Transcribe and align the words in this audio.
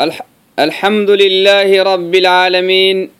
الح- 0.00 0.26
الحمد 0.58 1.10
لله 1.10 1.82
رب 1.82 2.14
العالمين 2.14 3.10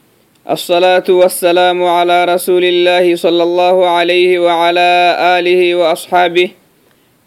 الصلاة 0.50 1.04
والسلام 1.08 1.78
على 1.84 2.24
رسول 2.24 2.64
الله 2.64 3.16
صلى 3.16 3.42
الله 3.42 3.86
عليه 3.86 4.38
وعلى 4.38 4.90
آله 5.38 5.74
وأصحابه 5.74 6.50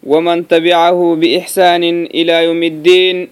ومن 0.06 0.48
تبعه 0.48 1.00
بإحسان 1.20 1.84
إلى 2.14 2.44
يوم 2.44 2.62
الدين. 2.62 3.28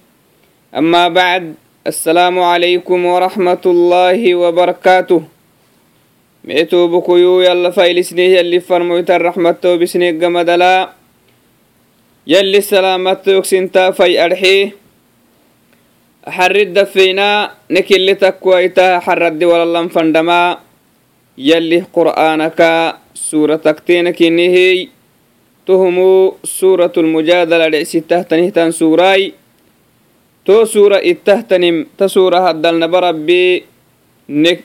أما 0.76 1.08
بعد 1.08 1.54
السلام 1.86 2.40
عليكم 2.40 2.98
ورحمة 3.04 3.64
الله 3.66 4.34
وبركاته. 4.34 5.22
مئتو 6.44 6.80
بكيو 6.88 7.40
يلا 7.40 7.70
فايلسني 7.70 8.24
يلي 8.34 8.60
فرمويت 8.60 9.10
الرحمة 9.10 9.62
بسني 9.80 10.10
قمدلا. 10.10 10.90
يلي 12.26 12.58
السلامة 12.58 13.22
يكسنتا 13.26 13.90
في 13.90 14.24
أرحيه 14.24 14.85
حرد 16.27 16.73
دفينا 16.73 17.51
نكل 17.71 18.15
تكويتا 18.15 18.99
حرد 18.99 19.43
ولا 19.43 19.87
فندما 19.87 20.57
يلي 21.37 21.79
قرآنك 21.93 22.59
سورة 23.15 23.55
تكتينك 23.55 24.21
نهي 24.21 24.87
تهمو 25.67 26.35
سورة 26.43 26.93
المجادلة 26.97 27.67
لعسي 27.67 27.99
تهتنه 27.99 28.69
سوراي 28.69 29.33
تو 30.45 30.65
سورة 30.65 30.97
التهتنم 30.97 31.85
تسورة 31.97 32.39
هدلنا 32.49 32.87
بربي 32.87 33.63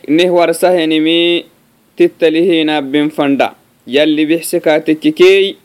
نهور 0.08 0.52
سهنمي 0.52 1.44
تتلهينا 1.96 2.80
بن 2.80 3.08
فندا 3.08 3.48
يلي 3.86 4.24
بحسكاتككي 4.24 5.56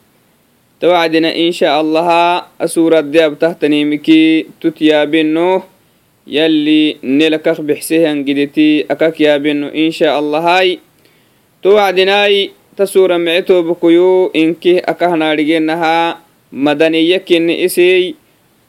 توعدنا 0.80 1.30
إن 1.36 1.52
شاء 1.52 1.80
الله 1.80 2.08
أسورة 2.60 3.00
دياب 3.00 3.38
تهتنمكي 3.38 4.46
تتيابنه 4.60 5.62
yalli 6.27 6.97
nelakak 7.03 7.61
bexsehangidetii 7.61 8.85
akak 8.89 9.19
yaabeno 9.19 9.71
insha 9.73 10.15
allahai. 10.19 10.79
To 11.61 11.75
wacdinai 11.75 12.51
ta 12.75 12.85
suura 12.85 13.17
mee 13.17 13.41
tobakuyu 13.41 14.29
inkih 14.33 14.81
akahnaadhigenaha 14.85 16.19
madaniya 16.51 17.19
kenne 17.19 17.55
isey 17.65 18.15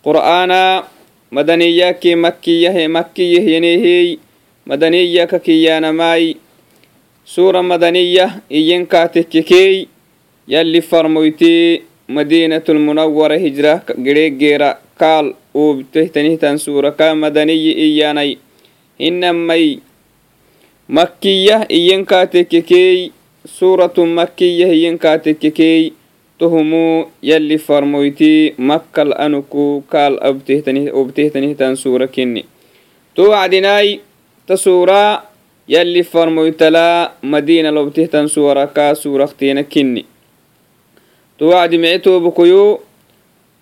qur'aana 0.05 0.85
madaniyake 1.31 2.17
makkiyahe 2.17 2.89
makkiyehyenihiy 2.89 4.17
madaniya 4.67 5.27
kakiyaanamai 5.27 6.37
suura 7.25 7.63
madaniya 7.63 8.41
iyenkaatekkekey 8.51 9.87
yalli 10.49 10.81
farmoytee 10.83 11.83
madiinatulmunawara 12.09 13.37
hijra 13.37 13.83
gereegeera 14.05 14.79
kaal 14.97 15.35
ubtehtanihtan 15.59 16.59
suuraka 16.65 17.15
madaniyi 17.23 17.73
iyanay 17.87 18.31
hinamai 19.01 19.67
makkiyah 20.97 21.61
iyankaatekekey 21.79 23.11
suuratu 23.57 24.07
makkiyah 24.19 24.71
iyankaatekekey 24.79 25.81
tohumu 26.39 27.11
yalli 27.23 27.59
farmoyti 27.59 28.55
makkal 28.71 29.11
anuku 29.25 29.83
kaal 29.93 30.15
obtehtanihtan 31.01 31.75
suura 31.77 32.07
kinni. 32.07 32.43
To 33.15 33.23
wacdinaai 33.35 34.01
ta 34.47 34.57
suuraa 34.57 35.23
yalli 35.69 36.03
farmoytalaa 36.03 37.19
madiina 37.23 37.71
lobtehtan 37.75 38.29
suwarakaa 38.29 38.95
suurakteena 38.95 39.63
kinni. 39.65 40.07
To 41.39 41.49
wacdi 41.51 41.79
micetoobukuyu 41.79 42.81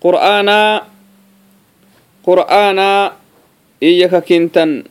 qur'aanaa 0.03 0.85
qur'aana 2.27 3.15
iya 3.79 4.11
kakintan 4.11 4.83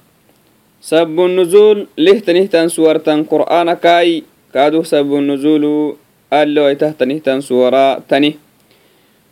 sabbunuzul 0.80 1.84
lihtanihtan 2.00 2.72
suwartan 2.72 3.28
qur'aana 3.28 3.76
kai 3.76 4.24
kaadu 4.56 4.80
sabbunuzulu 4.88 6.00
allo 6.32 6.64
aitahtanihtan 6.64 7.44
suwara 7.44 8.00
tani. 8.08 8.40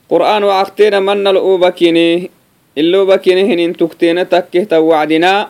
Qur'aan 0.05 0.45
wacaqteena 0.45 1.01
mannal 1.01 1.41
ubakine 1.41 2.28
ilobakine 2.77 3.49
hinin 3.49 3.73
tukteena 3.73 4.28
takkehta 4.28 4.84
wacdina 4.84 5.49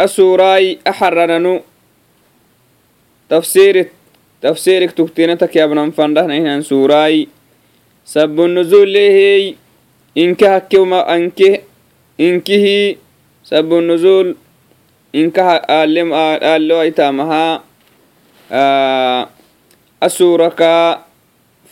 أسوراي 0.00 0.78
أحررنو 0.88 1.60
تفسير 3.30 3.88
تفسيرك 4.41 4.91
تكتينتك 4.91 5.55
يا 5.55 5.63
ابن 5.63 5.91
فنده 5.91 6.25
نهن 6.25 6.61
سوراي 6.61 7.27
سب 8.05 8.39
النزول 8.41 8.93
له 8.93 9.53
إنك 10.17 10.43
هكي 10.43 10.77
وما 10.77 11.15
إنك 12.19 12.49
هي 12.51 12.95
سب 13.43 13.73
النزول 13.73 14.35
إنك 15.15 15.39
أعلم 15.69 16.13
أعلو 16.13 16.81
أيتامها 16.81 17.63
أسورك 20.03 20.61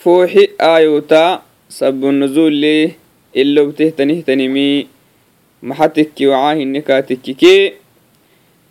فوحي 0.02 0.48
آيوتا 0.62 1.42
سب 1.70 2.02
النزول 2.06 2.62
له 2.62 2.92
إلا 3.38 3.64
بتهتنه 3.64 4.22
تنمي 4.22 4.88
محتك 5.64 6.12
وعاه 6.22 6.54
النكاتك 6.54 7.22
كي 7.22 7.74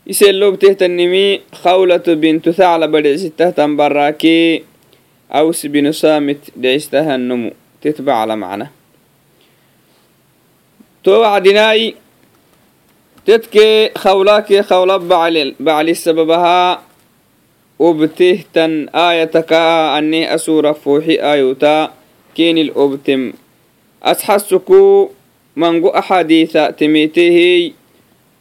iselobtehtanimi 0.07 1.41
khawlato 1.63 2.13
bintu 2.17 2.53
thaclaba 2.53 3.01
dhicisitahtan 3.05 3.77
baraki 3.79 4.65
aws 5.33 5.61
binu 5.73 5.93
samit 5.97 6.53
dhicistahanomu 6.63 7.51
tetbacla 7.81 8.37
macna 8.37 8.67
to 11.03 11.21
wacdinai 11.25 11.97
tetke 13.25 13.93
khawlake 13.97 14.61
khawla 14.69 15.01
bacli 15.01 15.95
sababaha 15.97 16.85
obtehtan 17.81 18.93
ayataka 18.93 19.97
aneh 19.97 20.29
asura 20.29 20.77
fooxi 20.77 21.17
ayota 21.17 21.97
kenil 22.37 22.71
obtem 22.77 23.33
asxasuku 24.05 25.11
mangu 25.57 25.89
axadiitha 26.01 26.77
temeetehey 26.77 27.73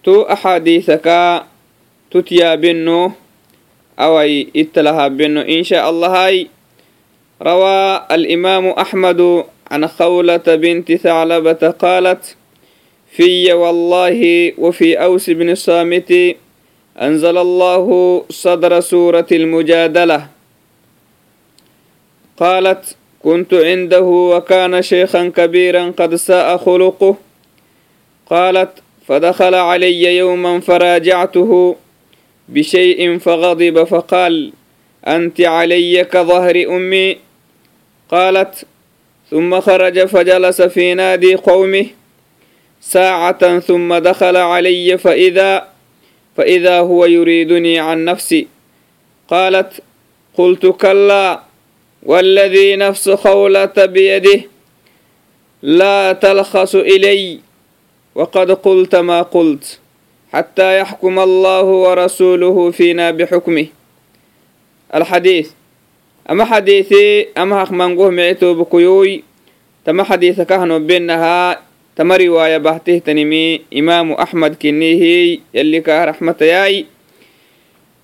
to 0.04 0.28
axadiithaka 0.28 1.48
تتيا 2.14 2.56
بنو 2.56 3.12
أوي 4.00 4.48
إتلها 4.56 5.08
بنو. 5.08 5.42
إن 5.42 5.64
شاء 5.64 5.90
الله 5.90 6.08
هاي 6.08 6.48
روى 7.42 8.06
الإمام 8.12 8.68
أحمد 8.68 9.44
عن 9.72 9.88
خولة 9.88 10.48
بنت 10.48 10.92
ثعلبة 10.92 11.64
قالت 11.70 12.36
في 13.12 13.54
والله 13.54 14.52
وفي 14.58 14.96
أوس 14.96 15.30
بن 15.30 15.50
الصامت 15.50 16.36
أنزل 17.02 17.38
الله 17.38 17.88
صدر 18.30 18.80
سورة 18.80 19.28
المجادلة. 19.32 20.28
قالت 22.38 22.96
كنت 23.24 23.54
عنده 23.54 24.02
وكان 24.02 24.82
شيخا 24.82 25.30
كبيرا 25.30 25.94
قد 25.98 26.16
ساء 26.16 26.58
خلقه. 26.58 27.16
قالت 28.30 28.70
فدخل 29.08 29.56
علي 29.56 30.18
يوما 30.18 30.60
فراجعته 30.60 31.76
بشيء 32.54 33.18
فغضب 33.18 33.84
فقال 33.84 34.54
أنت 35.08 35.42
علي 35.42 36.04
كظهر 36.04 36.66
أمي؟ 36.70 37.18
قالت 38.10 38.66
ثم 39.32 39.62
خرج 39.62 40.06
فجلس 40.06 40.62
في 40.62 40.94
نادي 40.94 41.36
قومه. 41.36 41.86
ساعة 42.82 43.60
ثم 43.60 43.98
دخل 43.98 44.38
علي 44.38 44.98
فإذا 44.98 45.68
فإذا 46.38 46.80
هو 46.80 47.06
يريدني 47.06 47.80
عن 47.80 48.06
نفسي. 48.06 48.48
قالت 49.28 49.82
قلت 50.38 50.66
كلا 50.66 51.44
والذي 52.04 52.76
نفس 52.76 53.10
خولة 53.10 53.76
بيده 53.78 54.42
لا 55.62 56.14
تلخص 56.14 56.76
إلي 56.76 57.40
وقد 58.16 58.52
قلت 58.52 58.96
ما 58.96 59.22
قلت. 59.22 59.80
حتى 60.33 60.79
يحكم 60.79 61.19
الله 61.19 61.65
ورسوله 61.65 62.71
فينا 62.71 63.11
بحكمه 63.11 63.67
الحديث 64.95 65.51
أما 66.31 66.45
حديثي 66.45 67.27
أما 67.39 67.65
حق 67.65 67.73
منقوه 67.73 68.11
معتو 68.11 68.55
بكيوي 68.55 69.25
tama 69.89 70.05
xadiisa 70.05 70.45
kahno 70.45 70.77
benaha 70.85 71.65
tama 71.97 72.21
riwaaya 72.21 72.61
bahtehtanimi 72.61 73.65
imaamu 73.73 74.21
axmed 74.21 74.61
kinihi 74.61 75.41
yalli 75.49 75.81
kaah 75.81 76.13
raxmatayai 76.13 76.85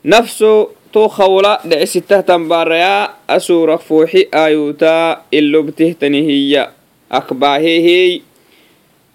nafso 0.00 0.72
to 0.88 1.04
khawla 1.12 1.60
dhecisitahtan 1.60 2.48
baaraya 2.48 3.12
asurak 3.28 3.84
fooxi 3.84 4.32
ayuta 4.32 5.28
ilobtehtanihiya 5.28 6.72
akbaahehey 7.12 8.24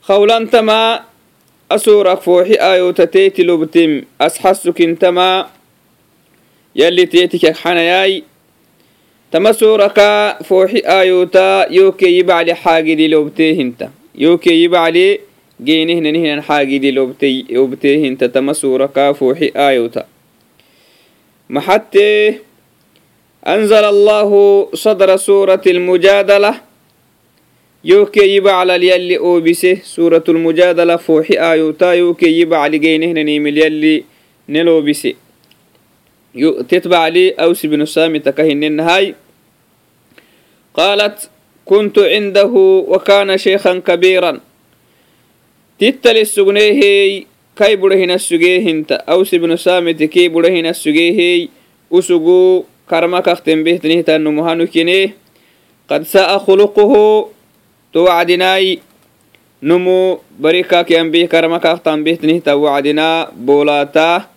khawlantama 0.06 1.10
asurak 1.10 1.10
fooxi 1.10 1.12
أسورك 1.70 2.20
فوحي 2.20 2.55
آيو 2.55 2.90
تتيتي 2.90 3.43
لبتم 3.43 4.02
أسحسك 4.20 4.81
انتما 4.81 5.46
يلي 6.76 7.06
تيتك 7.06 7.56
حنياي. 7.56 8.22
تما 9.32 9.52
سورك 9.52 9.99
فوحي 10.44 10.78
آيوتا 10.78 11.72
يوكي 11.72 12.19
يبعلي 12.19 12.55
حاجدي 12.55 13.08
لبتيه 13.08 13.61
انت 13.62 13.88
يوكي 14.14 14.64
يبعلي 14.64 15.20
جينه 15.62 16.11
نهنا 16.11 16.43
حاجدي 16.43 16.90
لبتي 16.90 17.46
لبتيه 17.50 18.08
انت 18.08 18.25
تما 18.25 18.52
سورك 18.52 19.12
فوحي 19.12 19.52
آيوتا 19.56 20.06
محتي. 21.50 22.38
أنزل 23.46 23.84
الله 23.84 24.31
صدر 24.75 25.17
سورة 25.17 25.62
المجادلة. 25.67 26.55
فوحي 30.98 31.33
آيوتا 31.51 31.94
يوكي 31.94 32.39
يبع 32.39 32.57
على 32.57 32.77
جينه 32.77 33.21
نيم 33.21 33.48
اليلي 33.48 34.04
نلو 34.50 34.81
بسي 34.81 35.16
تتبع 36.69 37.07
لي 37.07 37.31
أوس 37.31 37.66
بن 37.66 37.86
سامي 37.86 38.19
تكهن 38.19 38.63
النهاي 38.63 39.16
قالت 40.74 41.30
كنت 41.66 42.00
عنده 42.00 42.54
وكان 42.88 43.38
شيخا 43.38 43.80
كبيرا 43.80 44.39
تتل 45.80 46.18
السجنيه 46.18 47.30
kai 47.60 47.75
burahina 47.75 48.16
sugeehinta 48.16 49.04
aus 49.04 49.33
ibnu 49.36 49.57
samiti 49.60 50.07
kii 50.07 50.30
burahina 50.31 50.71
sugeehey 50.74 51.51
usugu 51.92 52.63
karma 52.88 53.19
kaktenbehtanihtanumuhanukine 53.21 55.12
qad 55.89 56.07
sa'a 56.07 56.39
khuluquhu 56.39 57.27
to 57.27 57.32
wacdinai 57.94 58.81
numu 59.62 60.19
barikakianbih 60.39 61.27
karma 61.27 61.60
kaktanbehtanihta 61.60 62.56
wacdina 62.56 63.27
boolata 63.36 64.27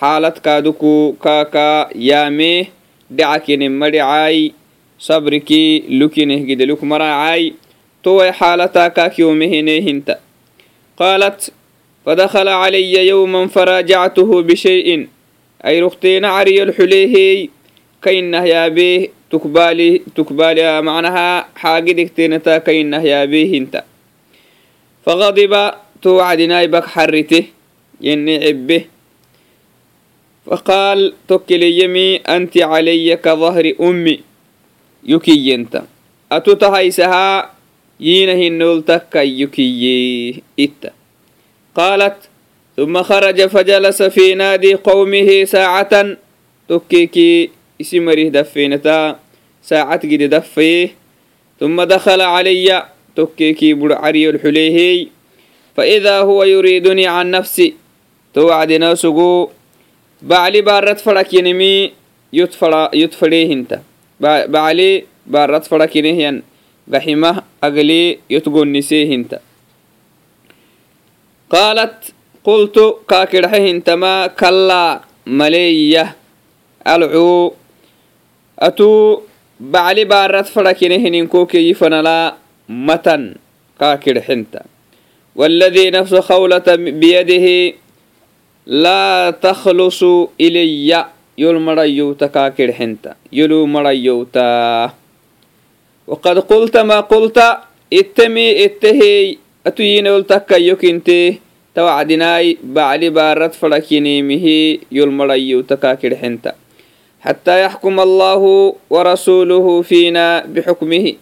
xaalad 0.00 0.36
kaaduku 0.40 1.16
kaaka 1.24 1.88
yaame 1.94 2.70
dhacakinima 3.10 3.90
dhicai 3.90 4.54
sabriki 4.98 5.84
lukineh 6.00 6.40
gideluk 6.48 6.82
maracai 6.82 7.54
towai 8.02 8.32
xaalata 8.32 8.90
kaakiomehinehinta 8.90 10.20
qaalat 10.98 11.50
فدخل 12.08 12.48
علي 12.48 13.08
يوما 13.08 13.46
فراجعته 13.46 14.42
بشيء 14.42 14.88
أي 15.66 15.80
رختين 15.80 16.24
عري 16.24 16.62
الحليه 16.62 17.48
كينه 18.02 18.44
يا 18.44 18.68
به 18.68 19.08
tukbaaliha 19.33 20.77
macnaha 20.85 21.49
xaagidigtenata 21.57 22.61
kainah 22.61 23.01
yaabehinta 23.01 23.81
faqadiba 25.05 25.81
to 26.01 26.21
wacdinai 26.21 26.67
bak 26.69 26.85
xarite 26.93 27.49
yeni 27.97 28.37
cebe 28.43 28.77
faqaal 30.45 31.15
tokkeleyemi 31.27 32.21
anti 32.35 32.59
calaya 32.61 33.17
kadahri 33.17 33.73
ummi 33.79 34.21
yukiyyenta 35.03 35.87
atu 36.29 36.55
tahaysahaa 36.55 37.49
yiina 37.99 38.35
hinnooltakka 38.35 39.23
yukiyye 39.23 40.43
itta 40.57 40.91
qaalat 41.77 42.29
ثuma 42.75 43.03
kharaja 43.05 43.49
fajalasa 43.49 44.09
fi 44.09 44.35
naadi 44.35 44.75
qawmihi 44.77 45.45
saacatan 45.47 46.17
tokkeekii 46.67 47.51
isi 47.79 47.99
marih 48.01 48.31
daffeenataa 48.33 49.19
تكيكي 49.66 49.86
اسمره 49.86 49.98
دفينتا 49.98 49.98
ساعة 49.98 49.98
قد 49.98 50.22
دفيه 50.22 50.94
ثم 51.60 51.82
دخل 51.82 52.20
علي 52.20 52.88
تكيكي 53.16 53.74
برعري 53.74 54.28
الحليه 54.30 55.06
فإذا 55.76 56.20
هو 56.20 56.44
يريدني 56.44 57.06
عن 57.06 57.30
نفسي 57.30 57.74
توعدنا 58.34 58.94
سقو 58.94 59.48
بعلي 60.22 60.60
بارت 60.60 61.00
فرك 61.00 61.34
ينمي 61.34 61.92
يتفر 62.32 62.90
يتفريه 62.94 63.52
انت 63.52 63.80
بعلي 64.20 65.04
بارت 65.26 65.64
فرك 65.66 65.96
ينهيان 65.96 66.42
بحمه 66.88 67.42
أقلي 67.64 68.18
يتقول 68.30 68.72
نسيه 68.72 69.14
انت 69.14 69.40
قالت 71.50 72.14
قلت 72.44 72.96
كاكرحهن 73.08 73.84
تما 73.84 74.26
كلا 74.26 75.00
مليه 75.26 76.16
ألعو 76.86 77.54
أتو 78.58 79.20
بعلي 79.62 80.04
بارت 80.04 80.46
فركنهن 80.46 81.26
كوكي 81.26 81.70
يفنلا 81.70 82.34
متن 82.68 83.34
كاكرحنت 83.80 84.62
والذي 85.36 85.90
نفس 85.90 86.14
خولة 86.14 86.68
بيده 86.76 87.76
لا 88.66 89.30
تخلص 89.42 90.02
إلي 90.40 91.06
يل 91.38 91.58
مريوتا 91.58 92.26
كاكرحنت 92.26 93.14
يلو 93.32 93.66
مريوتا 93.66 94.90
وقد 96.06 96.38
قلت 96.38 96.76
ما 96.76 97.00
قلت 97.00 97.38
اتمي 97.92 98.64
اتهي 98.64 99.38
atuyinol 99.68 100.24
takkayokinte 100.24 101.40
tawacdinaai 101.76 102.56
bacli 102.62 103.10
baarad 103.10 103.52
fadhakinimihi 103.52 104.86
yolmarayyutakakirxenta 104.98 106.54
حتى 107.22 107.62
يحكم 107.64 108.00
الله 108.00 108.42
ورسوله 108.90 109.82
فينا 109.82 110.46
بحكمه 110.46 111.14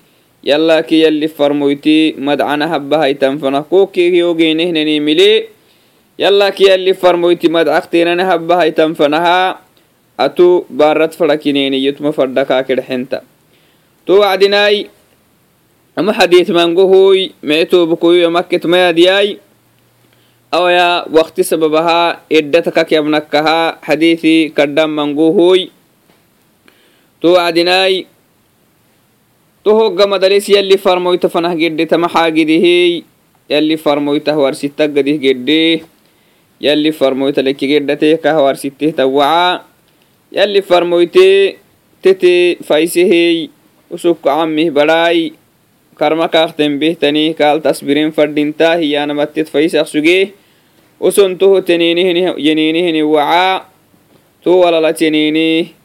يلا 0.44 0.80
كي 0.80 1.02
يلي 1.02 1.28
فرمويتي 1.28 2.14
مدعنا 2.18 2.76
هبها 2.76 3.06
يتنفنا 3.06 3.60
كوكي 3.60 4.14
يوغينه 4.14 4.70
نميلي 4.70 5.44
يلا 6.18 6.48
كي 6.50 6.64
يلي 6.70 6.94
فرمويتي 6.94 7.48
مدعختينا 7.48 8.34
هبها 8.34 8.64
يتنفنها 8.64 9.58
أتو 10.20 10.64
بارت 10.70 11.14
فركينيني 11.14 11.84
يتم 11.84 12.12
فردكا 12.12 12.60
كرحنتا 12.60 13.20
تو 14.06 14.20
وعدناي 14.20 14.86
أما 15.98 16.12
حديث 16.12 16.50
منقوهوي 16.50 17.32
معتو 17.42 17.86
بكوي 17.86 18.26
مكة 18.26 18.68
ميادياي 18.68 19.38
أو 20.54 20.68
يا 20.68 21.08
وقت 21.12 21.40
سببها 21.40 22.20
إدتك 22.32 22.92
يبنكها 22.92 23.78
حديثي 23.82 24.48
كدام 24.48 24.96
منقوهوي 24.96 25.70
towacdinaai 27.21 28.05
to 29.63 29.71
hoggamadalis 29.77 30.49
yalli 30.49 30.77
farmoyta 30.77 31.29
fanah 31.29 31.53
gedhe 31.61 31.85
tamaxaa 31.85 32.29
gidihey 32.37 33.03
yalli 33.49 33.77
farmoytah 33.77 34.35
warsittah 34.43 34.87
gadih 34.89 35.17
gedhe 35.25 35.85
yalli 36.59 36.91
farmoyta 36.99 37.41
leki 37.45 37.65
gedhateh 37.73 38.17
kah 38.23 38.37
warsitteh 38.45 38.91
tawacaa 38.99 39.65
yalli 40.37 40.61
farmoytee 40.61 41.57
tetee 42.01 42.57
faysehey 42.67 43.49
usukko 43.93 44.29
cammih 44.29 44.73
badhaai 44.73 45.33
karma 45.99 46.25
kaaqten 46.33 46.79
behtani 46.81 47.33
kaal 47.37 47.61
tasbiren 47.61 48.09
fadhintaa 48.17 48.75
hiyaanamattet 48.81 49.51
faysaq 49.53 49.85
sugee 49.85 50.33
usontoho 50.99 51.61
teneeneheni 51.61 53.03
wacaa 53.03 53.69
to 54.43 54.59
walalateneenee 54.59 55.80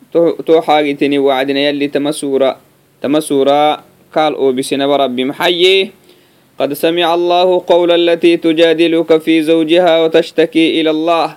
wacdina 1.18 1.60
yalli 1.60 1.88
tama 1.88 2.12
sura 2.12 2.56
tama 3.00 3.20
sura 3.20 3.84
kaal 4.12 4.34
oobisinaba 4.34 5.06
rabbi 5.06 5.24
maxaye 5.24 5.92
قد 6.56 6.72
سمع 6.72 7.04
الله 7.04 7.62
قول 7.68 7.90
التي 7.92 8.36
تجادلك 8.36 9.20
في 9.20 9.42
زوجها 9.42 10.04
وتشتكي 10.04 10.80
إلى 10.80 10.90
الله. 10.90 11.36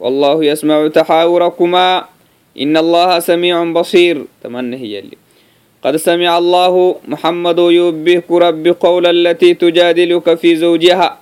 والله 0.00 0.44
يسمع 0.44 0.88
تحاوركما. 0.88 2.04
إن 2.54 2.74
الله 2.76 3.18
سميع 3.18 3.64
بصير. 3.74 4.24
تمنى 4.42 4.76
هي 4.78 4.98
اللي 4.98 5.18
قد 5.82 5.96
سمع 5.96 6.38
الله 6.38 6.74
محمد 7.08 7.58
يبهك 7.58 8.30
رب 8.30 8.64
قول 8.80 9.04
التي 9.06 9.54
تجادلك 9.54 10.34
في 10.38 10.56
زوجها. 10.56 11.18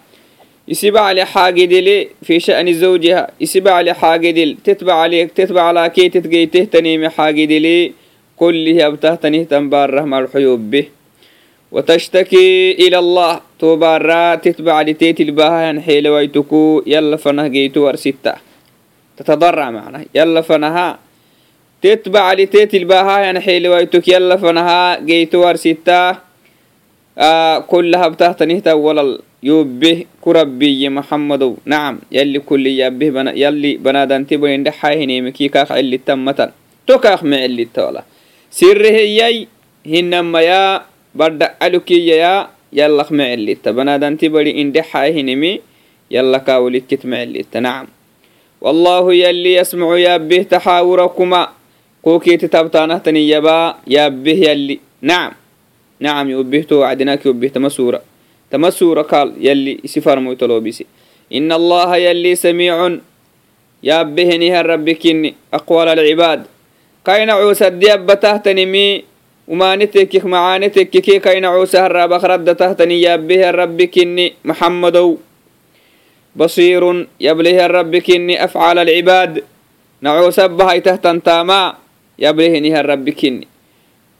يسبع 0.69 1.13
لحاجد 1.13 1.73
لي 1.73 2.09
في 2.23 2.41
شأن 2.41 2.73
زوجها 2.73 3.31
يسبع 3.41 3.81
لحاجد 3.81 4.57
تتبع 4.65 4.95
عليك 4.95 5.31
تتبع 5.33 5.63
على 5.63 5.89
كي 5.89 6.09
تتقيته 6.09 6.65
تنيم 6.65 7.09
حاجد 7.09 7.53
لي 7.53 7.93
كله 8.37 8.87
أبتهتنه 8.87 9.43
تنبار 9.43 9.95
رحمة 9.95 10.19
الحيوب 10.19 10.71
به. 10.71 10.85
وتشتكي 11.73 12.73
إلى 12.73 12.99
الله 12.99 13.41
توبارا 13.59 14.35
تتبع 14.35 14.83
لتيت 14.83 15.21
الباها 15.21 15.69
ينحيل 15.69 16.09
ويتكو 16.09 16.83
يلا 16.87 17.17
فنه 17.17 17.47
جيتو 17.47 17.81
ورستة 17.87 18.35
تتضرع 19.17 19.71
معنا 19.71 20.05
يلا 20.15 20.41
فنها. 20.41 20.99
تتبع 21.83 22.33
لتيت 22.33 22.75
الباها 22.75 23.19
يعني 23.19 23.41
حيل 23.41 23.69
ويتك 23.69 24.09
يلا 24.09 24.37
فنها 24.37 25.01
جيتوار 25.01 25.57
ستة. 25.57 26.28
آه 27.19 27.59
كل 27.59 27.95
هبته 27.95 28.33
تنهتا 28.33 28.73
ولل 28.73 29.21
يوبه 29.43 30.05
كربي 30.21 30.89
محمد. 30.89 31.57
نعم 31.65 31.99
يلي 32.13 32.39
كل 32.39 32.67
يبه 32.67 33.11
بنا 33.11 33.33
يلي 33.35 33.77
بنادن 33.77 34.27
تبين 34.27 34.63
دحاهني 34.63 35.21
مكي 35.21 35.49
كاخ 35.49 35.73
اللي 35.73 35.99
تمتا. 35.99 36.53
تو 36.87 36.99
كاخ 36.99 37.25
مع 37.25 37.45
اللي 37.45 37.69
تولا. 37.75 38.03
سره 38.51 38.87
يي 38.87 39.49
هنما 39.87 40.41
يا 40.41 40.83
برد 41.15 41.43
ألوكي 41.63 42.07
يا 42.07 42.49
يلا 42.73 43.07
مع 43.11 43.35
اللي 43.35 43.57
بنادن 43.67 44.19
تبري 44.19 44.61
إن 44.61 44.73
دحاهني 44.73 45.37
مي 45.37 45.61
يلا 46.11 46.39
كاولي 46.39 46.81
كتمع 46.81 47.23
اللي 47.23 47.45
نعم. 47.61 47.87
والله 48.61 49.15
يلي 49.15 49.55
يسمع 49.55 49.99
يابه 49.99 50.43
تحاوركما. 50.43 51.49
كوكي 52.03 52.37
تتبتانه 52.37 52.99
تنيبا 52.99 53.75
يابه 53.87 54.31
يلي 54.31 54.79
نعم. 55.03 55.33
نعم 56.01 56.31
يوبهتو 56.31 56.83
عدناك 56.83 57.27
يوبه 57.27 57.49
تمسورة 57.49 58.03
تمسورة 58.51 59.03
قال 59.03 59.35
يلي 59.41 59.81
سفر 59.85 60.19
مويتلو 60.21 60.61
بيسي 60.61 60.87
إن 61.33 61.53
الله 61.53 61.97
يلي 61.97 62.35
سميع 62.35 62.99
يا 63.83 64.03
بهني 64.03 64.47
يابهنها 64.47 64.63
ربكني 64.63 65.35
أقوال 65.55 65.89
العباد. 65.89 66.47
كاين 67.07 67.31
عوسى 67.31 67.67
الدياب 67.67 68.11
مي 68.49 69.05
وما 69.49 69.77
نتك 69.77 70.25
مع 70.25 70.57
نتك 70.57 70.91
كي 70.91 71.19
كاين 71.19 71.45
عوسى 71.45 71.87
الرب 71.87 72.13
أخرد 72.13 72.57
تهتني 72.57 73.03
يا 73.03 73.17
به 73.17 73.35
يابه 73.35 73.51
ربكني 73.51 74.33
محمد. 74.45 75.17
بصير 76.37 77.07
يبله 77.21 77.67
ربكني 77.67 78.45
أفعال 78.45 78.79
العباد. 78.79 79.45
نعوسى 80.03 80.49
بهاي 80.49 80.81
تهتن 80.81 81.23
تاما 81.23 81.75
يبلهنها 82.19 82.81
ربكني 82.83 83.47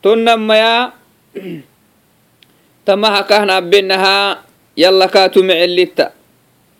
تنم 0.03 0.51
يا 0.51 0.91
tamahakahnabenaha 2.87 4.43
yalaka 4.75 5.29
tumecelitta 5.29 6.11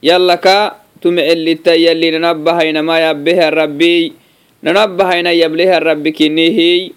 yalaka 0.02 0.80
tumecelitta 1.02 1.76
yali 1.76 2.12
nanabahainamayabeha 2.16 3.48
rabbi. 3.52 4.14
Nanabahaina 4.60 5.32
yableha 5.32 5.80
rabbi 5.80 6.12
kinihi 6.12 6.92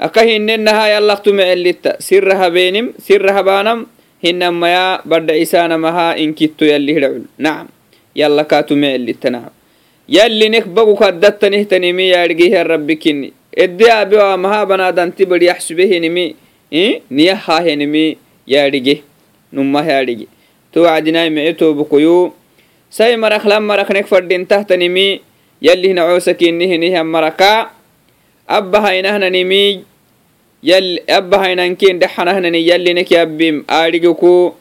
أكهن 0.00 0.50
إنها 0.50 0.86
يلا 0.88 1.14
تمع 1.14 1.52
اللي 1.52 1.74
سرها 1.98 2.48
بينم 2.48 2.92
سرها 2.98 3.40
بانم 3.40 3.86
هنما 4.24 4.72
يا 4.72 5.00
برد 5.06 5.30
عيسان 5.30 5.80
مها 5.80 6.18
إن 6.18 6.32
كتو 6.32 6.64
يلي 6.64 6.98
هدعول 6.98 7.22
نعم 7.38 7.66
يلا 8.16 8.42
كاتو 8.42 8.74
معلي 8.74 9.12
تنعم 9.12 9.50
يلي 10.08 10.48
نك 10.48 10.66
بقو 10.68 10.96
كدت 10.96 11.44
نهتنمي 11.44 12.08
يارجيه 12.08 12.62
الرب 12.62 12.92
كني 12.92 13.32
ادي 13.58 13.92
ابي 13.92 14.16
ومها 14.16 14.64
بنادن 14.64 15.14
تبر 15.14 15.42
يحسبه 15.42 15.98
نمي 15.98 16.34
إيه 16.72 17.00
numahyadhigi 19.51 20.27
towacdinai 20.71 21.29
mice 21.29 21.53
toobkoyo 21.53 22.33
sai 22.89 23.15
marak 23.17 23.43
lan 23.45 23.63
maraknek 23.63 24.07
fadhintahtanimi 24.07 25.21
yallihna 25.61 26.05
coosakinihinihan 26.07 27.07
maraka 27.07 27.71
abba 28.47 28.81
hainahnanimi 28.81 29.83
abba 31.07 31.37
hainankin 31.39 31.99
dhexanahnani 31.99 32.61
yallinek 32.67 33.11
yabbim 33.11 33.63
aadhigiku 33.67 34.55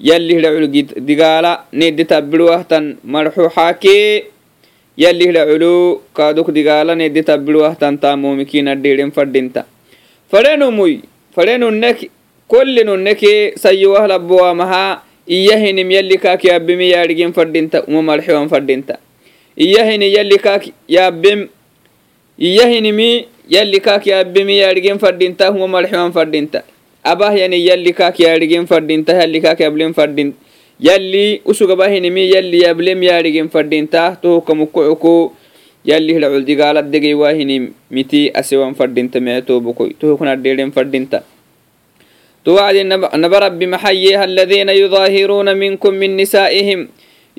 yallihda 0.00 0.52
culgi 0.52 0.82
digaala 1.08 1.64
nedi 1.72 2.04
tabbiruwahtan 2.04 2.96
marxu 3.04 3.48
xaakee 3.56 4.24
yallihda 4.96 5.46
culu 5.46 6.02
kaaduk 6.16 6.52
digaala 6.52 6.94
nedi 6.96 7.22
tabbiruwahtan 7.22 7.98
taamomikinadhiiren 8.00 9.12
fadhinta 9.12 9.64
fadhenumuy 10.32 11.00
fadhenunnek 11.36 12.08
kollinunneke 12.48 13.58
sayowah 13.58 14.06
labbowamaha 14.06 15.02
iyahinim 15.26 15.90
yalli 15.90 16.16
kaak 16.24 16.44
yaabem 16.44 16.80
yaadhigin 16.80 17.32
fadhinta 17.34 17.82
uma 17.88 18.02
marxewan 18.02 18.48
fadhinta 18.48 18.98
iyahini 19.66 20.12
yalli 20.14 20.38
kaak 20.38 20.70
yaabem 20.96 21.48
iyahinimi 22.38 23.26
yalli 23.48 23.80
kaak 23.80 24.06
yaabemi 24.06 24.58
yaadhigin 24.62 24.98
fadhinta 25.04 25.50
uma 25.50 25.66
marxewan 25.74 26.12
fadhinta 26.12 26.62
abah 27.12 27.32
yani 27.34 27.58
yalli 27.66 27.92
kaak 28.00 28.18
yaadhigin 28.24 28.66
fadhinta 28.70 29.18
yalli 29.20 29.40
kaak 29.42 29.60
yablem 29.66 29.94
fadhin 29.98 30.34
yalli 30.88 31.40
usugabahinimi 31.52 32.30
yalli 32.34 32.62
yablem 32.66 33.02
yaadhigin 33.10 33.48
fadhinta 33.54 34.02
tohukamukkucuku 34.22 35.32
yalli 35.90 36.14
hidhaculdigaaladegey 36.18 37.14
miti 37.90 38.30
asewan 38.40 38.74
fadhinta 38.74 39.20
meatobukoy 39.20 39.90
tohuknadheedhen 39.98 40.70
fadhinta 40.76 41.22
توعد 42.45 42.75
نبى 43.23 43.37
ربي 43.37 43.65
محييها 43.67 44.23
الذين 44.23 44.69
يظاهرون 44.69 45.47
منكم 45.57 45.93
من 45.93 46.17
نسائهم 46.17 46.79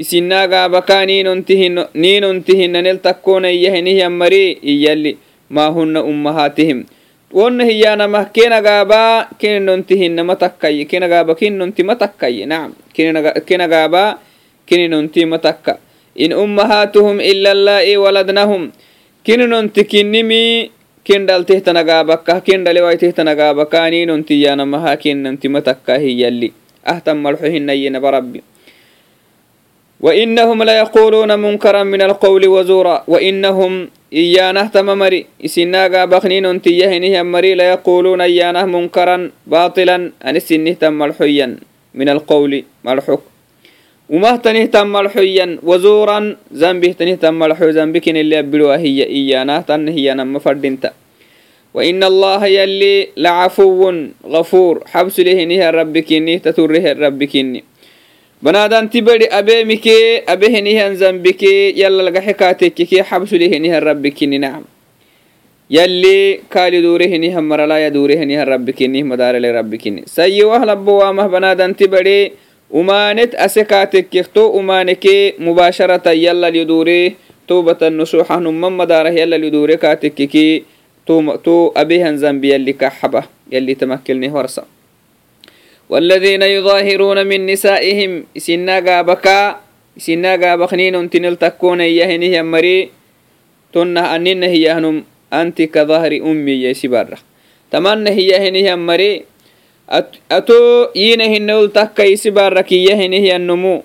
إسناغا 0.01 0.63
بكا 0.67 1.05
نين 1.05 1.27
انتهن 1.27 1.77
نين 1.95 2.25
انتهن 2.25 2.75
نلتكون 2.87 3.45
إيهنه 3.45 3.99
مري 4.09 4.47
إيالي 4.65 5.13
ما 5.51 5.67
هن 5.75 5.97
أمهاتهم 5.97 6.79
wonna 7.33 7.65
hiyanamah 7.65 8.29
kenagaaba 8.29 9.33
keninontihinama 9.41 10.37
takkaye 10.37 10.85
kenagaaba 10.85 11.33
kininontima 11.35 11.97
takkaye 11.97 12.45
nacam 12.45 12.77
kenagaaba 13.49 14.21
keninontima 14.69 15.41
takka 15.41 15.81
in 16.13 16.37
ummahatuhum 16.37 17.25
ila 17.25 17.51
allai 17.57 17.97
waladnahum 17.97 18.69
kininonti 19.25 19.85
كين 21.08 21.26
دالته 21.26 21.60
تنغا 21.60 22.02
بكا 22.02 22.40
كين 22.40 22.64
دالي 22.64 22.82
واي 22.82 22.98
ته 23.00 23.10
تنغا 23.16 23.52
بكا 23.60 23.90
ني 23.90 24.06
ننتي 24.06 24.42
يانا 24.42 24.96
كين 24.96 25.24
ننتي 25.24 25.48
متكا 25.48 25.96
هي 26.04 26.22
يلي 26.22 26.52
أهتم 26.88 27.24
ملحوه 27.24 27.56
ني 27.68 27.90
نبرب 27.90 28.34
وإنهم 30.06 30.64
لا 30.64 30.78
يقولون 30.84 31.40
منكرا 31.40 31.84
من 31.84 32.02
القول 32.02 32.44
وزورا 32.48 33.04
وإنهم 33.08 33.90
إيانا 34.14 34.62
أهتم 34.62 34.86
مري 34.86 35.26
إسينا 35.46 35.88
غا 35.88 36.06
بخني 36.12 36.40
ننتي 36.40 36.72
يهنه 36.82 37.24
مري 37.24 37.56
لا 37.56 37.66
يقولون 37.74 38.22
إيانا 38.22 38.66
منكرا 38.66 39.32
باطلا 39.48 40.12
أن 40.28 40.40
سنه 40.40 40.74
تم 40.82 40.94
ملحويا 40.94 41.48
من 42.00 42.10
القول 42.10 42.64
ملحوك 42.84 43.24
وما 44.10 44.36
تنه 44.36 44.66
تم 44.66 44.96
الحيا 44.96 45.60
وزورا 45.64 46.20
زنبه 46.52 46.92
تنه 47.00 47.16
تم 47.16 47.44
الحيا 47.44 47.72
زنبك 47.72 48.10
اللي 48.10 48.40
أبلوها 48.40 48.78
هي 48.78 49.04
إيانا 49.04 49.62
تن 49.68 49.88
هي 49.88 50.14
نما 50.14 50.40
فردنت 50.40 50.92
وإن 51.74 52.04
الله 52.04 52.42
يلي 52.46 53.08
لعفو 53.18 53.82
غفور 54.26 54.76
حبس 54.92 55.20
له 55.20 55.44
نيه 55.44 55.70
ربك 55.70 56.10
إني 56.14 56.40
تتره 56.40 56.86
ربك 57.06 57.36
إني 57.36 57.64
بنادان 58.42 58.90
تبري 58.90 59.26
أبي 59.40 59.64
مكي 59.70 60.24
أبيه 60.34 60.60
نيه 60.60 60.94
زنبك 60.94 61.44
يلا 61.82 62.02
لقى 62.10 62.22
حكاتك 62.22 62.74
كي 62.74 63.04
حبس 63.04 63.34
له 63.34 63.48
نيه 63.64 63.80
ربك 63.80 64.24
إني 64.24 64.38
نعم. 64.38 64.64
يلي 65.70 66.40
كالي 66.52 66.82
دوره 66.82 67.12
نيه 67.24 67.40
مرلا 67.40 67.78
يدوره 67.86 68.20
نيه 68.30 68.44
ربك 68.44 68.80
إني 68.88 69.04
مدار 69.04 69.38
لربك 69.38 69.88
إني 69.88 70.04
سيوه 70.06 70.66
لبوامه 70.66 71.28
بنادان 71.28 71.76
تبري 71.76 72.32
أمانت 72.76 73.36
أسكاتك 73.36 74.16
يختو 74.16 74.60
أمانك 74.60 75.06
مباشرة 75.40 76.10
يلا 76.12 76.50
لدوري 76.50 77.16
توبة 77.48 77.82
النصوح 77.82 78.28
من 78.32 78.72
مداره 78.78 79.10
يلا 79.10 79.38
لدوري 79.38 79.78
كاتككي 79.78 80.64
تو 81.08 81.36
تو 81.36 81.72
أبيهن 81.76 82.18
زنبي 82.18 82.54
يلي 82.54 82.74
كحبة 82.74 83.24
يلي 83.52 83.74
تمكلني 83.76 84.30
ورسا. 84.30 84.64
والذين 85.90 86.42
يظاهرون 86.42 87.28
من 87.28 87.46
نسائهم 87.46 88.24
سنا 88.38 88.80
غابكا 88.80 89.40
سنا 89.98 90.36
غابخنين 90.36 91.10
تنل 91.10 91.36
تكون 91.36 91.82
يهنه 91.82 92.26
يمري 92.26 92.90
تنه 93.74 94.16
أنين 94.16 94.44
هي 94.44 94.68
أنت 95.34 95.62
كظهر 95.62 96.12
أمي 96.12 96.52
يسبر 96.52 97.08
تمنى 97.72 98.10
هي 98.10 98.32
هنه 98.36 98.58
يمري 98.58 99.12
أتو 100.33 100.89
ينه 100.97 101.39
نول 101.39 101.73
تكا 101.73 102.15
سبارة 102.15 102.61
كي 102.61 102.85
يهنه 102.85 103.37
النمو 103.37 103.83